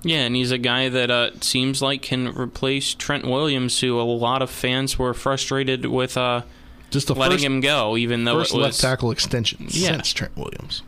[0.03, 4.03] Yeah, and he's a guy that uh, seems like can replace Trent Williams, who a
[4.03, 6.41] lot of fans were frustrated with uh,
[6.89, 9.91] Just letting first, him go, even though first it was left tackle extension Yeah.
[9.91, 10.81] since Trent Williams.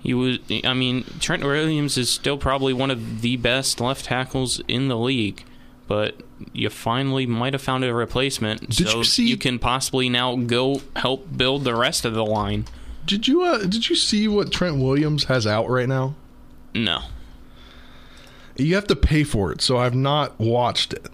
[0.00, 0.38] He was.
[0.64, 4.96] I mean, Trent Williams is still probably one of the best left tackles in the
[4.96, 5.44] league,
[5.86, 6.20] but
[6.52, 10.82] you finally might have found a replacement, Did so you see- can possibly now go
[10.96, 12.64] help build the rest of the line.
[13.06, 16.14] Did you uh, did you see what Trent Williams has out right now?
[16.74, 17.02] No,
[18.62, 21.08] You have to pay for it, so I've not watched it.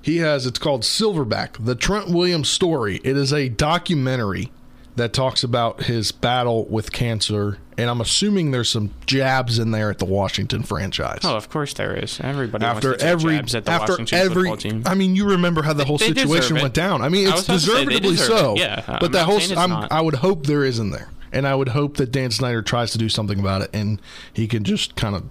[0.00, 3.00] He has it's called Silverback, the Trent Williams story.
[3.04, 4.50] It is a documentary
[4.96, 9.90] that talks about his battle with cancer, and I'm assuming there's some jabs in there
[9.90, 11.20] at the Washington franchise.
[11.24, 12.20] oh, of course there is.
[12.20, 14.82] Everybody after wants to every jabs at the after Washington every.
[14.86, 17.02] I mean you remember how the whole They deserve situation went down.
[17.02, 18.52] I mean it's was about to say, they deservedly deserve so.
[18.52, 18.58] it.
[18.60, 19.88] Yeah, I'm but that whole I'm.
[19.90, 21.08] I would hope there is in there.
[21.32, 24.00] And I would hope that Dan Snyder tries to do something about it and
[24.32, 25.24] he can just kind of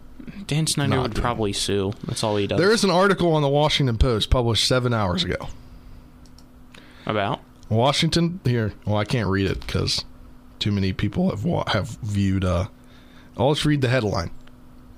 [0.47, 1.93] Dan Snyder would probably sue.
[2.05, 2.59] That's all he does.
[2.59, 5.47] There is an article on the Washington Post published 7 hours ago.
[7.05, 7.41] about.
[7.69, 8.73] Washington here.
[8.86, 10.05] Well, I can't read it cuz
[10.59, 12.67] too many people have wa- have viewed uh
[13.38, 14.29] I'll just read the headline.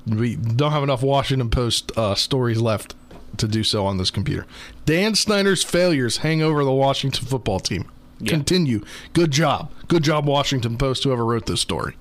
[0.06, 2.94] We don't have enough Washington Post uh, stories left
[3.38, 4.46] to do so on this computer.
[4.86, 7.90] Dan Snyder's failures hang over the Washington football team.
[8.20, 8.30] Yeah.
[8.32, 8.84] Continue.
[9.14, 9.72] Good job.
[9.88, 11.96] Good job, Washington Post, whoever wrote this story,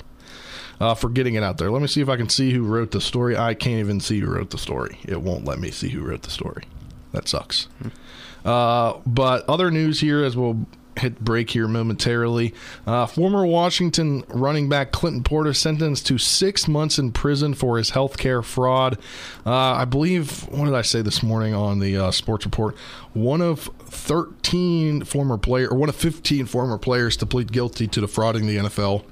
[0.81, 1.71] uh, for getting it out there.
[1.71, 3.37] Let me see if I can see who wrote the story.
[3.37, 4.99] I can't even see who wrote the story.
[5.05, 6.65] It won't let me see who wrote the story.
[7.13, 7.69] That sucks.
[8.45, 10.67] Uh, but other news here, as we'll
[10.99, 12.55] hit break here momentarily.
[12.87, 17.93] Uh, former Washington running back Clinton Portis sentenced to six months in prison for his
[17.93, 18.99] healthcare fraud.
[19.45, 22.77] Uh, I believe, what did I say this morning on the uh, sports report?
[23.13, 28.01] One of 13 former player, or one of 15 former players to plead guilty to
[28.01, 29.05] defrauding the NFL,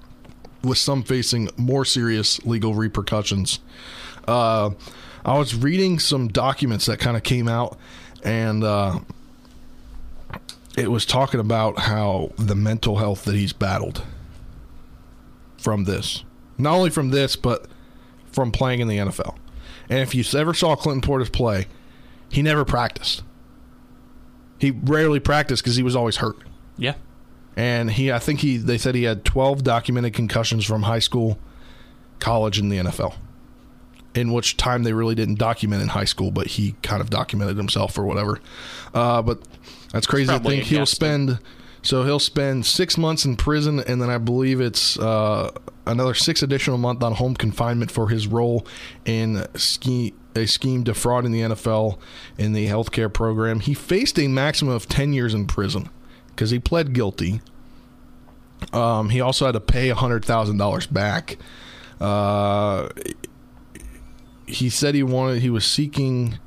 [0.63, 3.61] with some facing more serious legal repercussions.
[4.27, 4.71] Uh,
[5.25, 7.79] I was reading some documents that kind of came out,
[8.25, 9.01] and uh,
[10.77, 14.03] it was talking about how the mental health that he's battled
[15.59, 16.25] from this,
[16.59, 17.67] not only from this, but
[18.33, 19.37] from playing in the NFL.
[19.89, 21.67] And if you ever saw Clinton Portis play,
[22.29, 23.23] he never practiced.
[24.59, 26.37] He rarely practiced because he was always hurt.
[26.79, 26.95] Yeah.
[27.57, 31.39] And he, I think he, they said he had 12 documented concussions from high school,
[32.19, 33.15] college, and the NFL.
[34.15, 37.57] In which time they really didn't document in high school, but he kind of documented
[37.57, 38.41] himself or whatever.
[38.93, 39.41] Uh, but
[39.91, 41.39] that's crazy to probably think he'll spend.
[41.81, 45.51] So he'll spend six months in prison, and then I believe it's uh,
[45.87, 48.67] another six additional month on home confinement for his role
[49.05, 51.99] in ski, a scheme defrauding the NFL
[52.37, 53.61] in the healthcare program.
[53.61, 55.89] He faced a maximum of ten years in prison
[56.35, 57.41] because he pled guilty.
[58.73, 61.37] Um, he also had to pay hundred thousand dollars back.
[62.01, 62.89] Uh,
[64.47, 65.43] he said he wanted.
[65.43, 66.39] He was seeking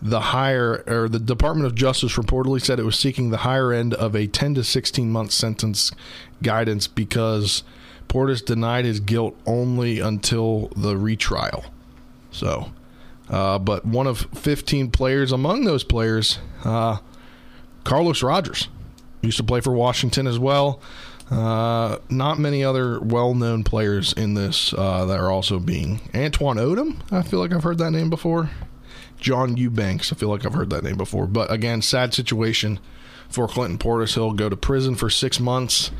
[0.00, 3.94] the higher, or the Department of Justice reportedly said it was seeking the higher end
[3.94, 5.90] of a ten to sixteen month sentence
[6.42, 7.62] guidance because
[8.08, 11.64] Portis denied his guilt only until the retrial.
[12.30, 12.72] So,
[13.30, 16.98] uh, but one of fifteen players, among those players, uh,
[17.84, 18.68] Carlos Rogers
[19.24, 20.80] used to play for Washington as well.
[21.30, 27.00] Uh, not many other well-known players in this uh, that are also being Antwan Odom.
[27.10, 28.50] I feel like I've heard that name before.
[29.18, 30.12] John Eubanks.
[30.12, 31.26] I feel like I've heard that name before.
[31.26, 32.78] But again, sad situation
[33.28, 34.14] for Clinton Portis.
[34.14, 35.90] He'll go to prison for six months.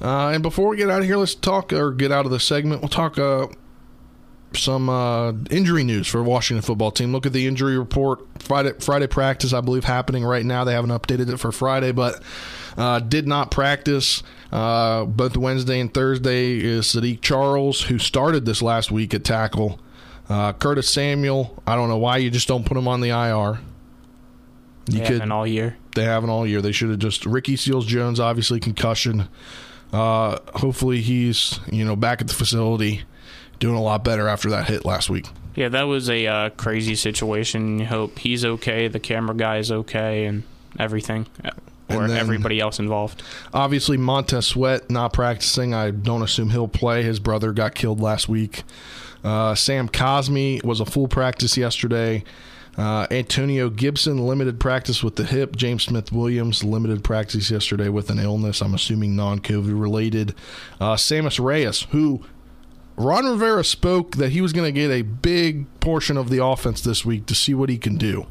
[0.00, 2.40] Uh, and before we get out of here, let's talk or get out of the
[2.40, 2.80] segment.
[2.80, 3.48] We'll talk uh,
[4.56, 7.12] some uh, injury news for Washington football team.
[7.12, 8.20] Look at the injury report.
[8.42, 10.64] Friday Friday practice, I believe, happening right now.
[10.64, 12.22] They haven't updated it for Friday, but
[12.76, 16.58] uh, did not practice uh, both Wednesday and Thursday.
[16.58, 19.80] Is Saahdiq Charles, who started this last week at tackle.
[20.28, 21.62] Uh, Curtis Samuel.
[21.66, 23.60] I don't know why you just don't put him on the IR.
[24.88, 25.76] You They could haven't all year.
[25.94, 26.60] they haven't all year.
[26.60, 29.28] They should have just Ricky Seals Jones, obviously concussion.
[29.92, 33.02] Uh, hopefully he's you know back at the facility,
[33.64, 35.26] doing a lot better after that hit last week.
[35.54, 37.78] Yeah, that was a uh, crazy situation.
[37.78, 40.42] You hope he's okay, the camera guy is okay, and
[40.78, 41.52] everything, uh,
[41.88, 43.22] or then- everybody else involved.
[43.54, 45.72] Obviously Montez Sweat not practicing.
[45.72, 47.02] I don't assume he'll play.
[47.02, 48.64] His brother got killed last week.
[49.22, 52.22] Uh, Sam Cosmi was a full practice yesterday.
[52.76, 55.56] Uh, Antonio Gibson limited practice with the hip.
[55.56, 58.60] James Smith Williams limited practice yesterday with an illness.
[58.60, 60.34] I'm assuming non-COVID related.
[60.80, 62.24] Uh, Sammis Reyes, who
[62.96, 66.80] Ron Rivera spoke that he was going to get a big portion of the offense
[66.80, 68.26] this week to see what he can do.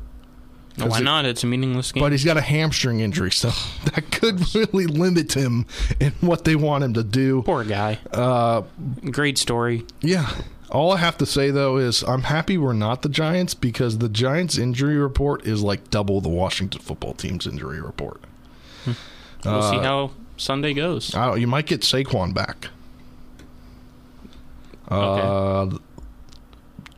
[0.78, 1.26] Why it- not?
[1.26, 2.02] It's a meaningless game.
[2.02, 3.50] But he's got a hamstring injury, so
[3.94, 5.66] that could really limit him
[6.00, 7.42] in what they want him to do.
[7.44, 8.00] Poor guy.
[8.12, 8.64] Uh,
[9.12, 9.86] Great story.
[10.02, 10.30] yeah.
[10.72, 14.10] All I have to say though is I'm happy we're not the Giants because the
[14.10, 18.20] Giants injury report is like double the Washington football team's injury report.
[19.46, 21.14] We'll see how Sunday goes.
[21.14, 22.70] Uh, you might get Saquon back.
[24.88, 25.78] Uh,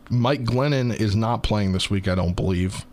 [0.10, 2.86] Mike Glennon is not playing this week, I don't believe.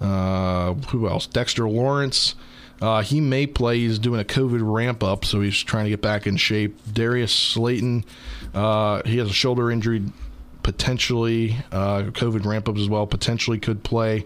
[0.00, 1.26] Uh, who else?
[1.26, 2.34] Dexter Lawrence.
[2.80, 3.78] Uh, he may play.
[3.78, 6.76] He's doing a COVID ramp up, so he's trying to get back in shape.
[6.92, 8.04] Darius Slayton,
[8.54, 10.02] uh, he has a shoulder injury,
[10.64, 13.06] potentially uh, COVID ramp up as well.
[13.06, 14.24] Potentially could play.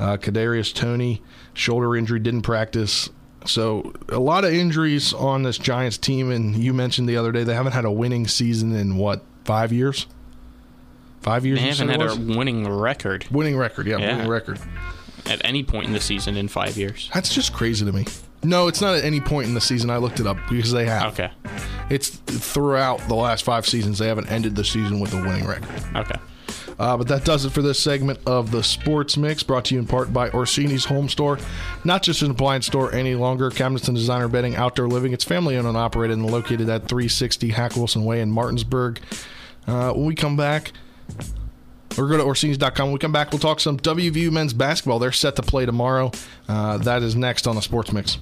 [0.00, 3.10] Uh, Kadarius Toney, shoulder injury, didn't practice.
[3.44, 7.44] So a lot of injuries on this Giants team, and you mentioned the other day
[7.44, 10.06] they haven't had a winning season in what five years?
[11.22, 11.58] Five years.
[11.58, 13.86] They haven't had a winning record winning record.
[13.86, 14.12] Yeah, Yeah.
[14.16, 14.58] winning record.
[15.26, 17.10] at any point in the season in five years.
[17.14, 18.04] That's just crazy to me.
[18.42, 19.90] No, it's not at any point in the season.
[19.90, 21.12] I looked it up because they have.
[21.14, 21.30] Okay.
[21.90, 23.98] It's throughout the last five seasons.
[23.98, 25.68] They haven't ended the season with a winning record.
[25.96, 26.14] Okay.
[26.78, 29.80] Uh, but that does it for this segment of the Sports Mix, brought to you
[29.80, 31.38] in part by Orsini's Home Store.
[31.84, 33.50] Not just an appliance store any longer.
[33.50, 35.12] Cabinets and designer bedding, outdoor living.
[35.12, 39.00] It's family owned and operated and located at 360 Hack Wilson Way in Martinsburg.
[39.68, 40.72] Uh, when we come back,
[41.98, 42.86] or go to Orsini's.com.
[42.86, 44.98] When we come back, we'll talk some WVU men's basketball.
[44.98, 46.10] They're set to play tomorrow.
[46.48, 48.18] Uh, that is next on the Sports Mix.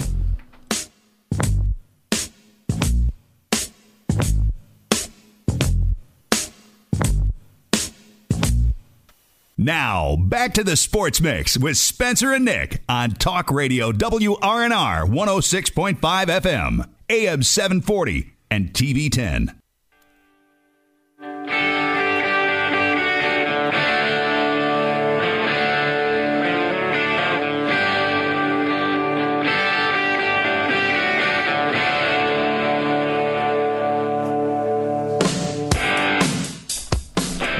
[9.58, 15.98] Now, back to the Sports Mix with Spencer and Nick on Talk Radio WRNR 106.5
[15.98, 19.58] FM, AM 740, and TV 10.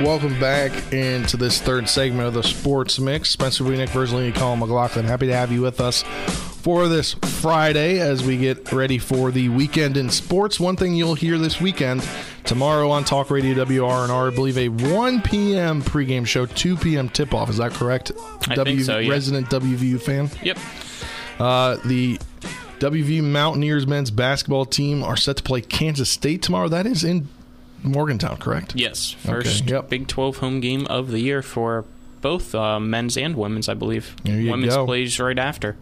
[0.03, 3.31] Welcome back into this third segment of the Sports Mix.
[3.31, 5.07] Spencer Wienik, Verzley, Colin McLaughlin.
[5.07, 9.49] Happy to have you with us for this Friday as we get ready for the
[9.49, 10.61] weekend in sports.
[10.61, 12.07] One thing you'll hear this weekend
[12.45, 15.81] tomorrow on Talk Radio WRNR, I believe a 1 p.m.
[15.81, 17.09] pregame show, 2 p.m.
[17.09, 17.49] tip off.
[17.49, 18.13] Is that correct?
[18.49, 19.11] I think so, yeah.
[19.11, 20.29] Resident WVU fan.
[20.43, 20.59] Yep.
[21.41, 22.19] Uh, the
[22.81, 26.69] WVU Mountaineers men's basketball team are set to play Kansas State tomorrow.
[26.69, 27.29] That is in
[27.87, 28.75] Morgantown, correct?
[28.75, 29.13] Yes.
[29.13, 29.89] First yep.
[29.89, 31.85] Big 12 home game of the year for
[32.21, 34.17] both uh, men's and women's, I believe.
[34.25, 34.87] Women's go.
[34.87, 35.77] plays right after.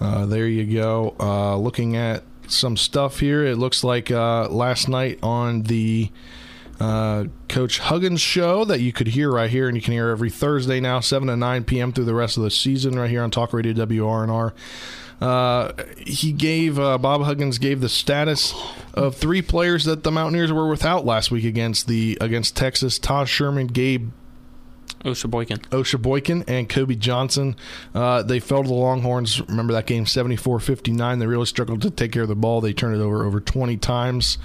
[0.00, 1.14] Uh, there you go.
[1.20, 6.10] Uh, looking at some stuff here, it looks like uh, last night on the
[6.80, 10.30] uh, Coach Huggins show that you could hear right here, and you can hear every
[10.30, 11.92] Thursday now, 7 to 9 p.m.
[11.92, 14.52] through the rest of the season, right here on Talk Radio WRNR.
[15.20, 18.54] Uh, he gave uh, Bob Huggins gave the status
[18.94, 23.26] of three players that the Mountaineers were without last week against the against Texas: Taz
[23.26, 24.10] Sherman, Gabe
[25.04, 25.58] Osabuohien.
[25.68, 27.56] Osha Boykin and Kobe Johnson.
[27.94, 29.40] Uh, they fell to the Longhorns.
[29.48, 31.18] Remember that game 74 59.
[31.18, 32.60] They really struggled to take care of the ball.
[32.60, 34.38] They turned it over over 20 times.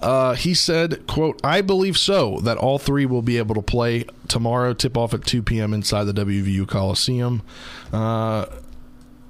[0.00, 4.04] Uh, he said, quote, I believe so that all three will be able to play
[4.28, 5.72] tomorrow, tip off at 2 p.m.
[5.72, 7.40] inside the WVU Coliseum.
[7.94, 8.44] Uh,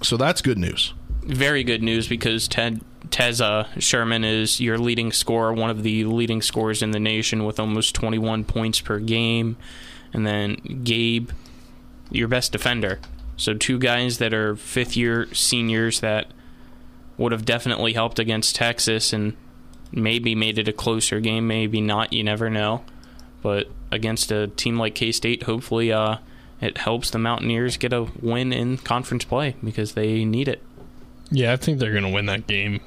[0.03, 0.95] so that's good news.
[1.23, 2.81] Very good news because Ted
[3.11, 7.59] Teza Sherman is your leading scorer, one of the leading scorers in the nation with
[7.59, 9.57] almost 21 points per game.
[10.13, 10.55] And then
[10.85, 11.31] Gabe,
[12.11, 13.01] your best defender.
[13.37, 16.29] So two guys that are fifth year seniors that
[17.19, 19.37] would have definitely helped against Texas and
[19.93, 22.85] maybe made it a closer game, maybe not, you never know.
[23.43, 26.17] But against a team like K State, hopefully uh,
[26.61, 30.63] it helps the Mountaineers get a win in conference play because they need it.
[31.31, 32.81] Yeah, I think they're going to win that game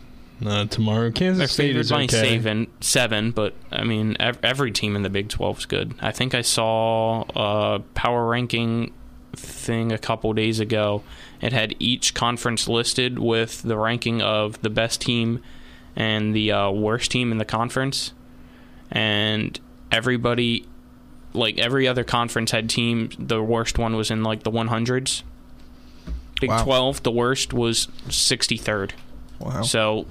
[0.45, 1.03] uh, tomorrow.
[1.03, 2.37] They're Kansas State favored is by okay.
[2.37, 5.93] seven, seven, but I mean ev- every team in the Big Twelve is good.
[6.01, 8.93] I think I saw a power ranking
[9.33, 11.03] thing a couple days ago.
[11.41, 15.41] It had each conference listed with the ranking of the best team
[15.95, 18.13] and the uh, worst team in the conference,
[18.91, 19.59] and
[19.91, 20.65] everybody,
[21.33, 23.15] like every other conference, had teams.
[23.19, 25.23] The worst one was in like the one hundreds.
[26.41, 26.63] Big Wow.
[26.63, 28.93] Twelve, the worst was sixty third.
[29.39, 29.61] Wow.
[29.61, 30.05] So,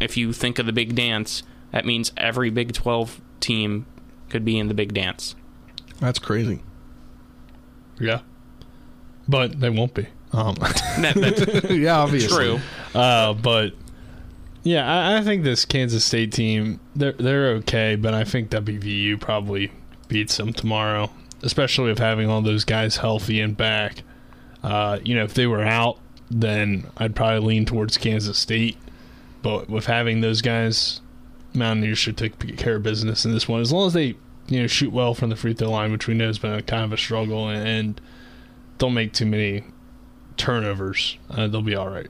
[0.00, 3.86] if you think of the big dance, that means every Big 12 team
[4.28, 5.34] could be in the big dance.
[6.00, 6.60] That's crazy.
[8.00, 8.20] Yeah.
[9.28, 10.06] But they won't be.
[10.32, 10.54] Um,
[10.98, 12.36] That, that's yeah, obviously.
[12.36, 12.60] true.
[12.94, 13.72] uh, but
[14.62, 19.20] yeah, I, I think this Kansas State team they're they're okay, but I think WVU
[19.20, 19.70] probably
[20.04, 21.10] beats them tomorrow,
[21.42, 24.02] especially with having all those guys healthy and back.
[24.62, 25.98] Uh, you know, if they were out,
[26.30, 28.76] then I'd probably lean towards Kansas State.
[29.42, 31.00] But with having those guys,
[31.52, 34.16] Mountaineers should take care of business in this one as long as they
[34.48, 36.62] you know shoot well from the free throw line, which we know has been a
[36.62, 38.00] kind of a struggle, and, and
[38.78, 39.64] don't make too many
[40.36, 41.18] turnovers.
[41.30, 42.08] Uh, they'll be all right.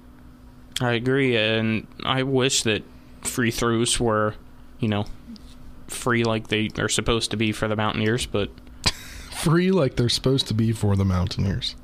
[0.80, 2.82] I agree, and I wish that
[3.22, 4.34] free throws were,
[4.80, 5.06] you know,
[5.94, 8.50] free like they are supposed to be for the Mountaineers, but
[9.30, 11.74] Free like they're supposed to be for the Mountaineers.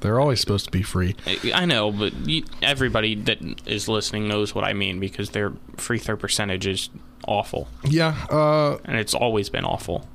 [0.00, 1.14] They're always supposed to be free.
[1.54, 5.98] I- know, but you, everybody that is listening knows what I mean because their free
[5.98, 6.90] throw percentage is
[7.26, 8.26] awful, Yeah.
[8.30, 10.06] Uh, and it's always been awful.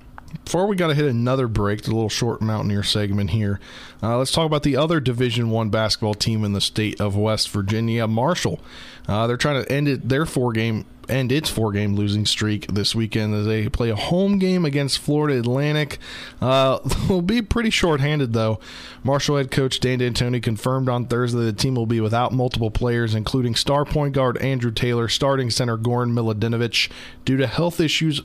[0.45, 3.59] before we got to hit another break, a little short Mountaineer segment here.
[4.01, 7.49] Uh, let's talk about the other Division One basketball team in the state of West
[7.49, 8.59] Virginia, Marshall.
[9.07, 12.67] Uh, they're trying to end it their four game end its four game losing streak
[12.67, 15.99] this weekend as they play a home game against Florida Atlantic.
[16.41, 18.59] Uh, they'll be pretty short-handed though.
[19.03, 23.13] Marshall head coach Dan D'Antoni confirmed on Thursday the team will be without multiple players,
[23.13, 26.89] including star point guard Andrew Taylor, starting center Goran Miladinovic,
[27.25, 28.21] due to health issues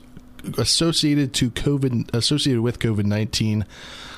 [0.57, 3.65] associated to COVID associated with COVID nineteen.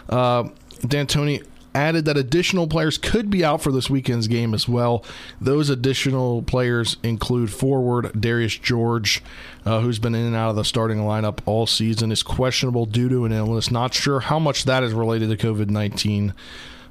[0.07, 0.49] Uh,
[0.81, 1.43] D'Antoni
[1.75, 5.03] added that additional players could be out for this weekend's game as well.
[5.39, 9.21] Those additional players include forward Darius George,
[9.65, 13.09] uh, who's been in and out of the starting lineup all season, is questionable due
[13.09, 13.69] to an illness.
[13.69, 16.33] Not sure how much that is related to COVID nineteen.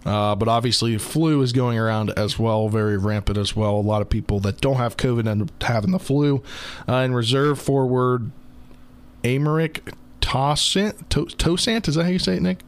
[0.06, 3.74] Uh, but obviously, flu is going around as well, very rampant as well.
[3.74, 6.42] A lot of people that don't have COVID end up having the flu.
[6.88, 8.30] Uh, and reserve forward
[9.24, 9.80] Amaric
[10.20, 12.60] Toussaint, To- Toussaint, is that how you say it, Nick?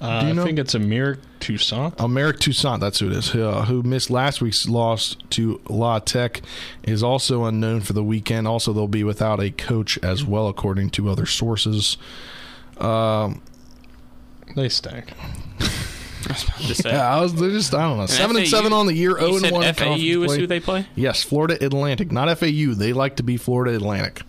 [0.00, 1.94] Uh, Do you know- I think it's Amir Toussaint.
[1.98, 6.40] Amaric Toussaint, that's who it is, uh, who missed last week's loss to La Tech,
[6.82, 8.48] is also unknown for the weekend.
[8.48, 11.98] Also, they'll be without a coach as well, according to other sources.
[12.78, 13.42] Um,
[14.56, 15.12] They stink.
[16.60, 19.18] Just yeah, I was they're just I don't know seven and seven on the year,
[19.18, 19.74] You zero and one.
[19.74, 20.38] FAU is play.
[20.38, 20.86] who they play.
[20.94, 22.74] Yes, Florida Atlantic, not FAU.
[22.74, 24.22] They like to be Florida Atlantic.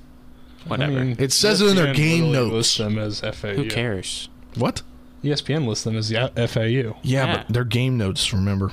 [0.68, 1.00] Whatever.
[1.00, 2.78] I mean, It says it in their game literally notes.
[2.78, 3.54] Them as FAU.
[3.56, 4.30] who cares?
[4.56, 4.82] What?
[5.24, 6.62] ESPN lists them as the FAU.
[6.64, 7.38] Yeah, Yeah.
[7.38, 8.34] but they're game notes.
[8.34, 8.72] Remember,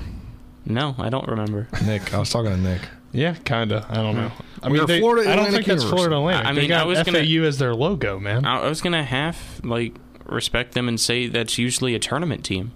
[0.65, 1.67] No, I don't remember.
[1.85, 2.13] Nick?
[2.13, 2.81] I was talking to Nick.
[3.11, 3.85] Yeah, kinda.
[3.89, 4.31] I don't know.
[4.61, 6.45] I We mean, they, Florida I don't think that's Florida Atlantic.
[6.45, 8.45] I they mean, got I was FAU gonna- as their logo, man.
[8.45, 9.95] I I was gonna have like
[10.25, 12.71] respect them and say that's usually a tournament team.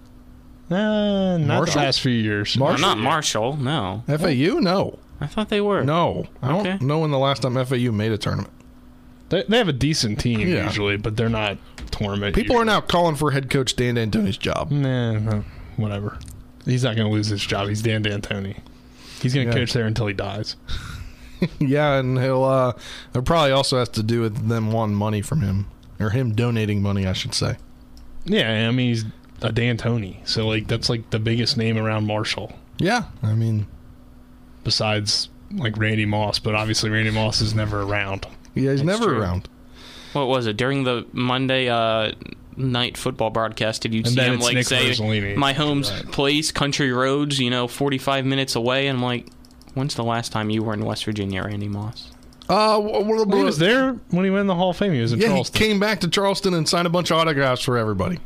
[0.70, 1.80] Uh, not Marshall?
[1.80, 2.56] the last few years.
[2.56, 3.56] Mar- No, not Marshall.
[3.56, 4.58] No, FAU?
[4.58, 5.84] No, I thought they were.
[5.84, 6.24] no.
[6.42, 6.84] I don't Okay.
[6.84, 8.50] know when the last time FAU made a tournament.
[9.30, 10.64] They, they have a decent team Yeah.
[10.66, 11.58] usually, but they're not
[11.90, 12.34] tournament.
[12.34, 14.70] People are now calling for head coach Dan D'Antoni's job.
[14.70, 15.44] Nah, no,
[15.76, 16.18] whatever.
[16.64, 17.68] He's not going to lose his job.
[17.68, 18.58] He's Dan D'Antoni.
[19.20, 19.58] He's going to Yeah.
[19.58, 20.56] coach there until he dies.
[21.58, 22.44] yeah, and he'll.
[22.44, 22.72] uh
[23.14, 25.66] It probably also has to do with them wanting money from him,
[26.00, 27.56] or him donating money, I should say.
[28.24, 29.04] Yeah, I mean he's
[29.42, 33.66] a D'Antoni, so like that's like the biggest name around Marshall Yeah, I mean,
[34.62, 36.38] besides like Randy Moss.
[36.38, 38.26] But obviously Randy Moss is never around.
[38.54, 39.20] Yeah, he's That's never true.
[39.20, 39.48] around.
[40.12, 42.12] What was it during the Monday uh,
[42.56, 43.82] night football broadcast?
[43.82, 45.34] Did you And see him it's like Nick say, Rosolini.
[45.36, 46.10] "My home's Right.
[46.12, 48.86] place, country roads, you know, forty-five minutes away"?
[48.86, 49.26] And I'm like,
[49.74, 52.10] "When's the last time you were in West Virginia, Randy Moss?"
[52.48, 54.92] Uh, wh- wh- He was there when he went in the Hall of Fame.
[54.92, 55.60] He was in yeah, Charleston.
[55.62, 58.18] he came back to Charleston and signed a bunch of autographs for everybody.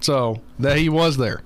[0.00, 1.42] So that he was there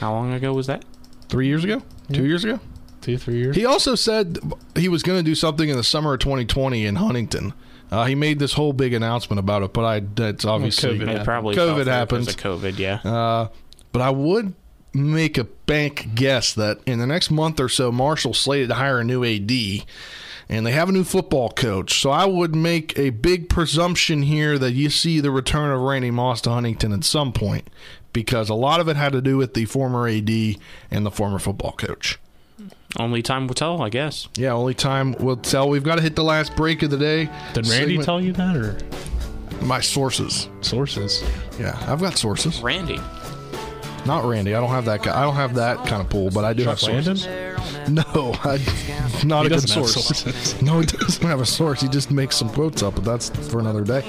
[0.00, 0.84] How long ago was that?
[1.28, 2.60] three years ago, two years ago.
[3.06, 3.54] Two, three years.
[3.54, 4.40] He also said
[4.74, 7.52] he was going to do something in the summer of 2020 in Huntington.
[7.88, 11.24] Uh, he made this whole big announcement about it, but I that's obviously COVID It
[11.24, 11.86] probably COVID happened.
[11.86, 12.26] through happens.
[12.34, 12.78] because of COVID.
[12.80, 12.94] Yeah.
[13.08, 13.48] Uh,
[13.92, 14.54] but I would
[14.92, 18.98] make a bank guess that in the next month or so, Marshall slated to hire
[18.98, 19.52] a new AD,
[20.48, 22.00] and they have a new football coach.
[22.00, 26.10] So I would make a big presumption here that you see the return of Randy
[26.10, 27.70] Moss to Huntington at some point,
[28.12, 30.28] because a lot of it had to do with the former AD
[30.90, 32.18] and the former football coach.
[32.98, 34.28] Only time will tell, I guess.
[34.36, 35.68] Yeah, only time will tell.
[35.68, 37.26] We've got to hit the last break of the day.
[37.52, 38.78] Did Randy Segment- tell you that or
[39.60, 40.48] my sources?
[40.62, 41.22] sources?
[41.58, 42.60] Yeah, I've got sources.
[42.62, 42.98] Randy.
[44.06, 44.54] Not Randy.
[44.54, 45.02] I don't have that.
[45.02, 45.18] guy.
[45.18, 47.16] I don't have that kind of pool, but I do Chuck have Landon?
[47.66, 47.88] Sources.
[47.90, 48.58] No, I,
[49.24, 49.92] not He a good doesn't source.
[49.94, 50.62] sources.
[50.66, 51.80] No, he doesn't have a source.
[51.80, 54.02] He just makes some quotes up, but that's for another day.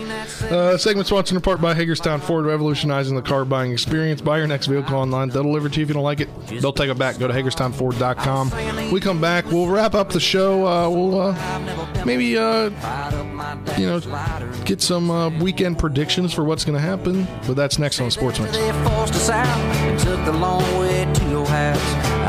[0.50, 4.22] Uh, segment sponsored in part by Hagerstown Ford, revolutionizing the car buying experience.
[4.22, 5.30] Buy your next vehicle online.
[5.30, 6.30] They'll deliver to you if you don't like it.
[6.48, 7.20] They'll take it back.
[7.20, 8.92] Go to HagerstownFord.com.
[8.92, 9.46] We come back.
[9.46, 10.66] We'll wrap up the show.
[10.68, 12.70] Uh, we'll uh, maybe uh,
[13.78, 14.00] you know
[14.66, 17.28] get some uh, weekend predictions for what's going to happen.
[17.46, 18.58] But that's next on Sports Mix.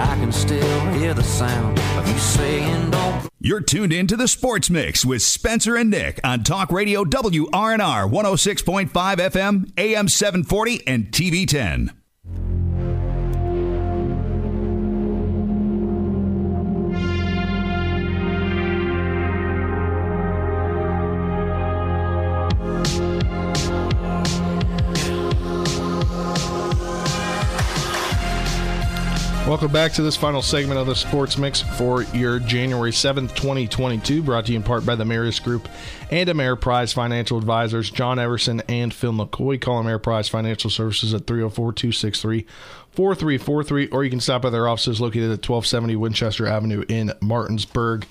[0.09, 4.27] I can still hear the sound of you saying, Don't You're tuned in to the
[4.27, 11.11] Sports Mix with Spencer and Nick on Talk Radio WRNR 106.5 FM, AM 740, and
[11.11, 11.98] TV 10.
[29.59, 34.23] Welcome back to this final segment of the Sports Mix for your January 7th, 2022,
[34.23, 35.69] brought to you in part by the Marius Group
[36.13, 39.61] and Ameriprise Financial Advisors, John Everson and Phil McCoy.
[39.61, 42.47] Call Ameriprise Financial Services at 304 263
[42.93, 48.07] 4343, or you can stop by their offices located at 1270 Winchester Avenue in Martinsburg.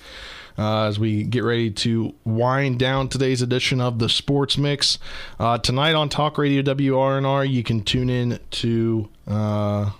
[0.58, 4.98] Uh, as we get ready to wind down today's edition of the Sports Mix.
[5.40, 9.08] Uh, tonight on Talk Radio WRNR, you can tune in to.
[9.26, 9.92] Uh,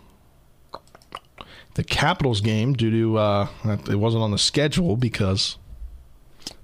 [1.79, 3.47] the Capitals game due to uh,
[3.89, 5.59] it wasn't on the schedule because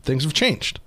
[0.03, 0.81] things have changed.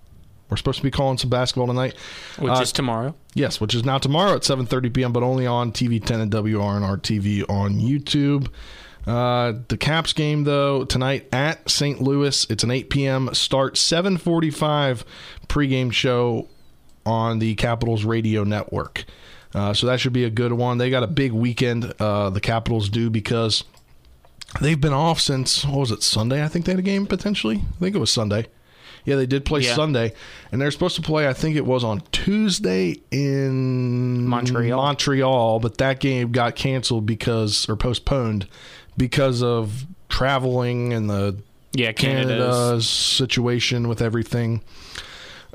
[0.50, 1.94] We're supposed to be calling some basketball tonight,
[2.38, 3.16] which Uh, is tomorrow.
[3.34, 6.98] Yes, which is now tomorrow at 7:30 p.m., but only on TV 10 and WRNR
[6.98, 8.50] TV on YouTube.
[9.06, 12.02] Uh, the Caps game though tonight at St.
[12.02, 12.46] Louis.
[12.50, 13.30] It's an 8 p.m.
[13.34, 15.04] start, 7:45
[15.48, 16.50] pregame show
[17.06, 19.06] on the Capitals radio network.
[19.56, 20.78] Uh, so that should be a good one.
[20.78, 21.94] They got a big weekend.
[22.00, 23.64] Uh, the Capitals do because
[24.62, 26.44] they've been off since what was it Sunday?
[26.44, 27.58] I think they had a game potentially.
[27.58, 28.48] I think it was Sunday.
[29.06, 29.74] Yeah, they did play Yeah.
[29.74, 30.14] Sunday,
[30.52, 31.30] and they're supposed to play.
[31.30, 34.82] I think it was on Tuesday in Montreal.
[34.82, 38.48] Montreal, but that game got canceled because or postponed
[38.98, 41.38] because of traveling and the
[41.74, 42.28] Yeah, Canada's.
[42.56, 44.62] Canada's situation with everything.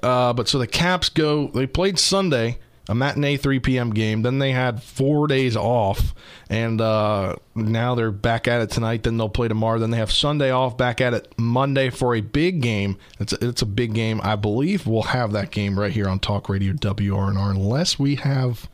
[0.03, 1.49] Uh, but so the Caps go.
[1.49, 2.59] They played Sunday,
[2.89, 3.91] a matinee 3 p.m.
[3.91, 4.23] game.
[4.23, 6.15] Then they had four days off,
[6.51, 9.03] and uh, now they're back at it tonight.
[9.05, 9.79] Then they'll play tomorrow.
[9.79, 10.77] Then they have Sunday off.
[10.77, 12.99] Back at it Monday for a big game.
[13.21, 14.21] It's a, it's a big game.
[14.25, 18.69] I believe we'll have that game right here on Talk Radio WRNR, unless we have.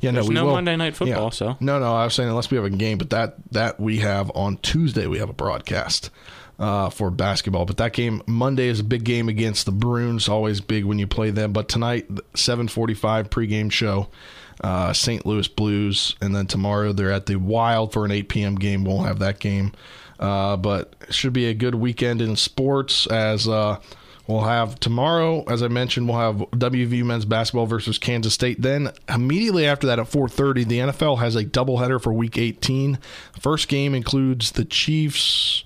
[0.00, 0.52] Yeah, There's no, we no will.
[0.52, 1.30] Monday Night Football, Yeah.
[1.30, 1.56] so.
[1.60, 4.30] No, no, I was saying unless we have a game, but that that we have
[4.34, 6.10] on Tuesday we have a broadcast
[6.58, 7.64] uh, for basketball.
[7.64, 10.28] But that game Monday is a big game against the Bruins.
[10.28, 11.52] Always big when you play them.
[11.52, 14.08] But tonight, seven forty-five pregame show.
[14.60, 15.26] Uh, St.
[15.26, 18.54] Louis Blues, and then tomorrow they're at the Wild for an 8 p.m.
[18.54, 18.84] game.
[18.84, 19.72] We'll have that game,
[20.20, 23.80] uh, but should be a good weekend in sports as uh,
[24.26, 28.62] We'll have tomorrow, as I mentioned, we'll have WVU men's basketball versus Kansas State.
[28.62, 32.98] Then immediately after that, at 4:30, the NFL has a doubleheader for Week 18.
[33.38, 35.64] First game includes the Chiefs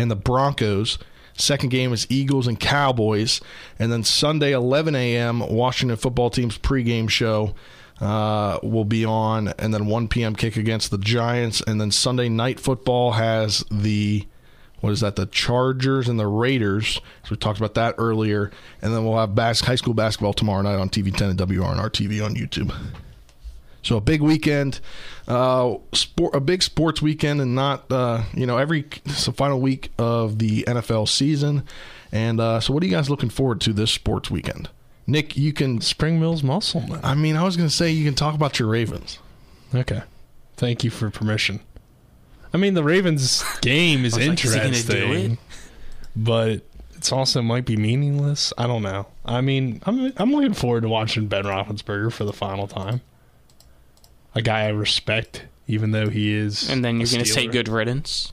[0.00, 0.98] and the Broncos.
[1.34, 3.40] Second game is Eagles and Cowboys,
[3.78, 5.40] and then Sunday 11 a.m.
[5.40, 7.54] Washington football team's pregame show
[8.00, 10.34] uh, will be on, and then 1 p.m.
[10.34, 14.26] kick against the Giants, and then Sunday night football has the
[14.80, 15.16] what is that?
[15.16, 16.94] The Chargers and the Raiders.
[16.94, 20.62] So we talked about that earlier, and then we'll have bas- high school basketball tomorrow
[20.62, 22.74] night on TV 10 and WRNR TV on YouTube.
[23.82, 24.80] So a big weekend,
[25.26, 29.60] uh, sport, a big sports weekend, and not uh, you know every it's the final
[29.60, 31.64] week of the NFL season.
[32.12, 34.68] And uh, so, what are you guys looking forward to this sports weekend?
[35.06, 35.80] Nick, you can.
[35.80, 36.82] Spring Mills Muscle.
[36.82, 37.00] Man.
[37.02, 39.18] I mean, I was going to say you can talk about your Ravens.
[39.74, 40.02] Okay.
[40.56, 41.60] Thank you for permission.
[42.52, 45.38] I mean, the Ravens game is I was like, is he gonna do interesting, it?
[46.16, 46.62] but
[46.96, 48.52] it's also might be meaningless.
[48.58, 49.06] I don't know.
[49.24, 53.00] I mean, I'm I'm looking forward to watching Ben Roethlisberger for the final time.
[54.34, 56.68] A guy I respect, even though he is.
[56.70, 58.32] And then you're going to say good riddance.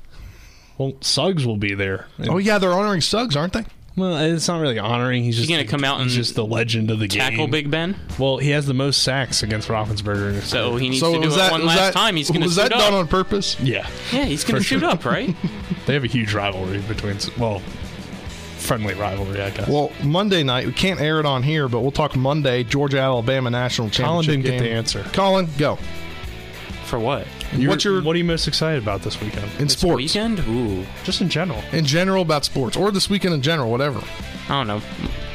[0.78, 2.08] Well, Suggs will be there.
[2.18, 3.66] And- Oh yeah, they're honoring Suggs, aren't they?
[3.98, 5.24] Well, it's not really honoring.
[5.24, 7.20] He's just gonna come out and just the legend of the game.
[7.20, 7.96] Tackle Big Ben.
[8.20, 10.44] Well, he has the most sacks against Roethlisberger.
[10.44, 10.80] So career.
[10.82, 12.16] he needs so to do was it that one last that, time.
[12.16, 12.80] He's going to was suit that up.
[12.80, 13.60] done on purpose?
[13.60, 14.90] yeah, yeah, he's going to shoot sure.
[14.90, 15.36] up, right?
[15.88, 17.18] they have a huge rivalry between.
[17.40, 17.64] Well,
[18.68, 19.68] friendly rivalry, I guess.
[19.68, 22.64] Well, Monday night we can't air it on here, but we'll talk Monday.
[22.64, 25.04] Georgia Alabama national Colin championship didn't get the answer.
[25.14, 25.78] Colin, go
[26.86, 27.26] For what?
[27.54, 29.46] You're- what's your- what are you most excited about this weekend?
[29.58, 30.40] in This sports weekend?
[30.48, 31.62] Ooh, Just in general.
[31.72, 34.02] in general about sports or this weekend in general, whatever.
[34.50, 34.82] I don't know.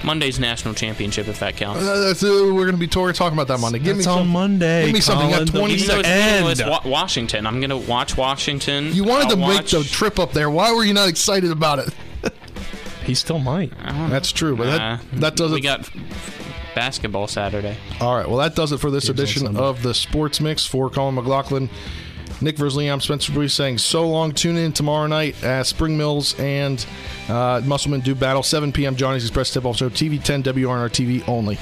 [0.04, 1.82] Monday's national championship, if that counts.
[1.82, 3.78] Uh, that's, uh, we're going to be talking talking about that Monday.
[3.78, 4.28] Give me That's on some.
[4.28, 4.86] Monday.
[4.86, 5.28] give me something.
[5.30, 5.60] You got Colin.
[5.68, 6.70] 20 The Even though it's end.
[6.70, 7.46] Wa- Washington.
[7.46, 8.92] I'm going to watch Washington.
[8.94, 10.50] You wanted I'll to make the trip up there.
[10.50, 11.94] Why were you not excited about it?
[13.04, 13.72] He still might.
[13.78, 15.88] That's true, but that that does We got
[16.74, 17.76] basketball Saturday.
[18.00, 19.60] All right, well that does it for this Games on edition Sunday.
[19.60, 21.68] of the Sports Mix for Colin McLaughlin.
[22.40, 24.32] Nick Versley, I'm Spencer Bruce saying so long.
[24.32, 26.84] Tune in tomorrow night as Spring Mills and
[27.28, 28.42] uh, Musselman do battle.
[28.42, 28.96] 7 p.m.
[28.96, 31.56] Johnny's Express Tip Off Show, TV 10 WRNR TV only.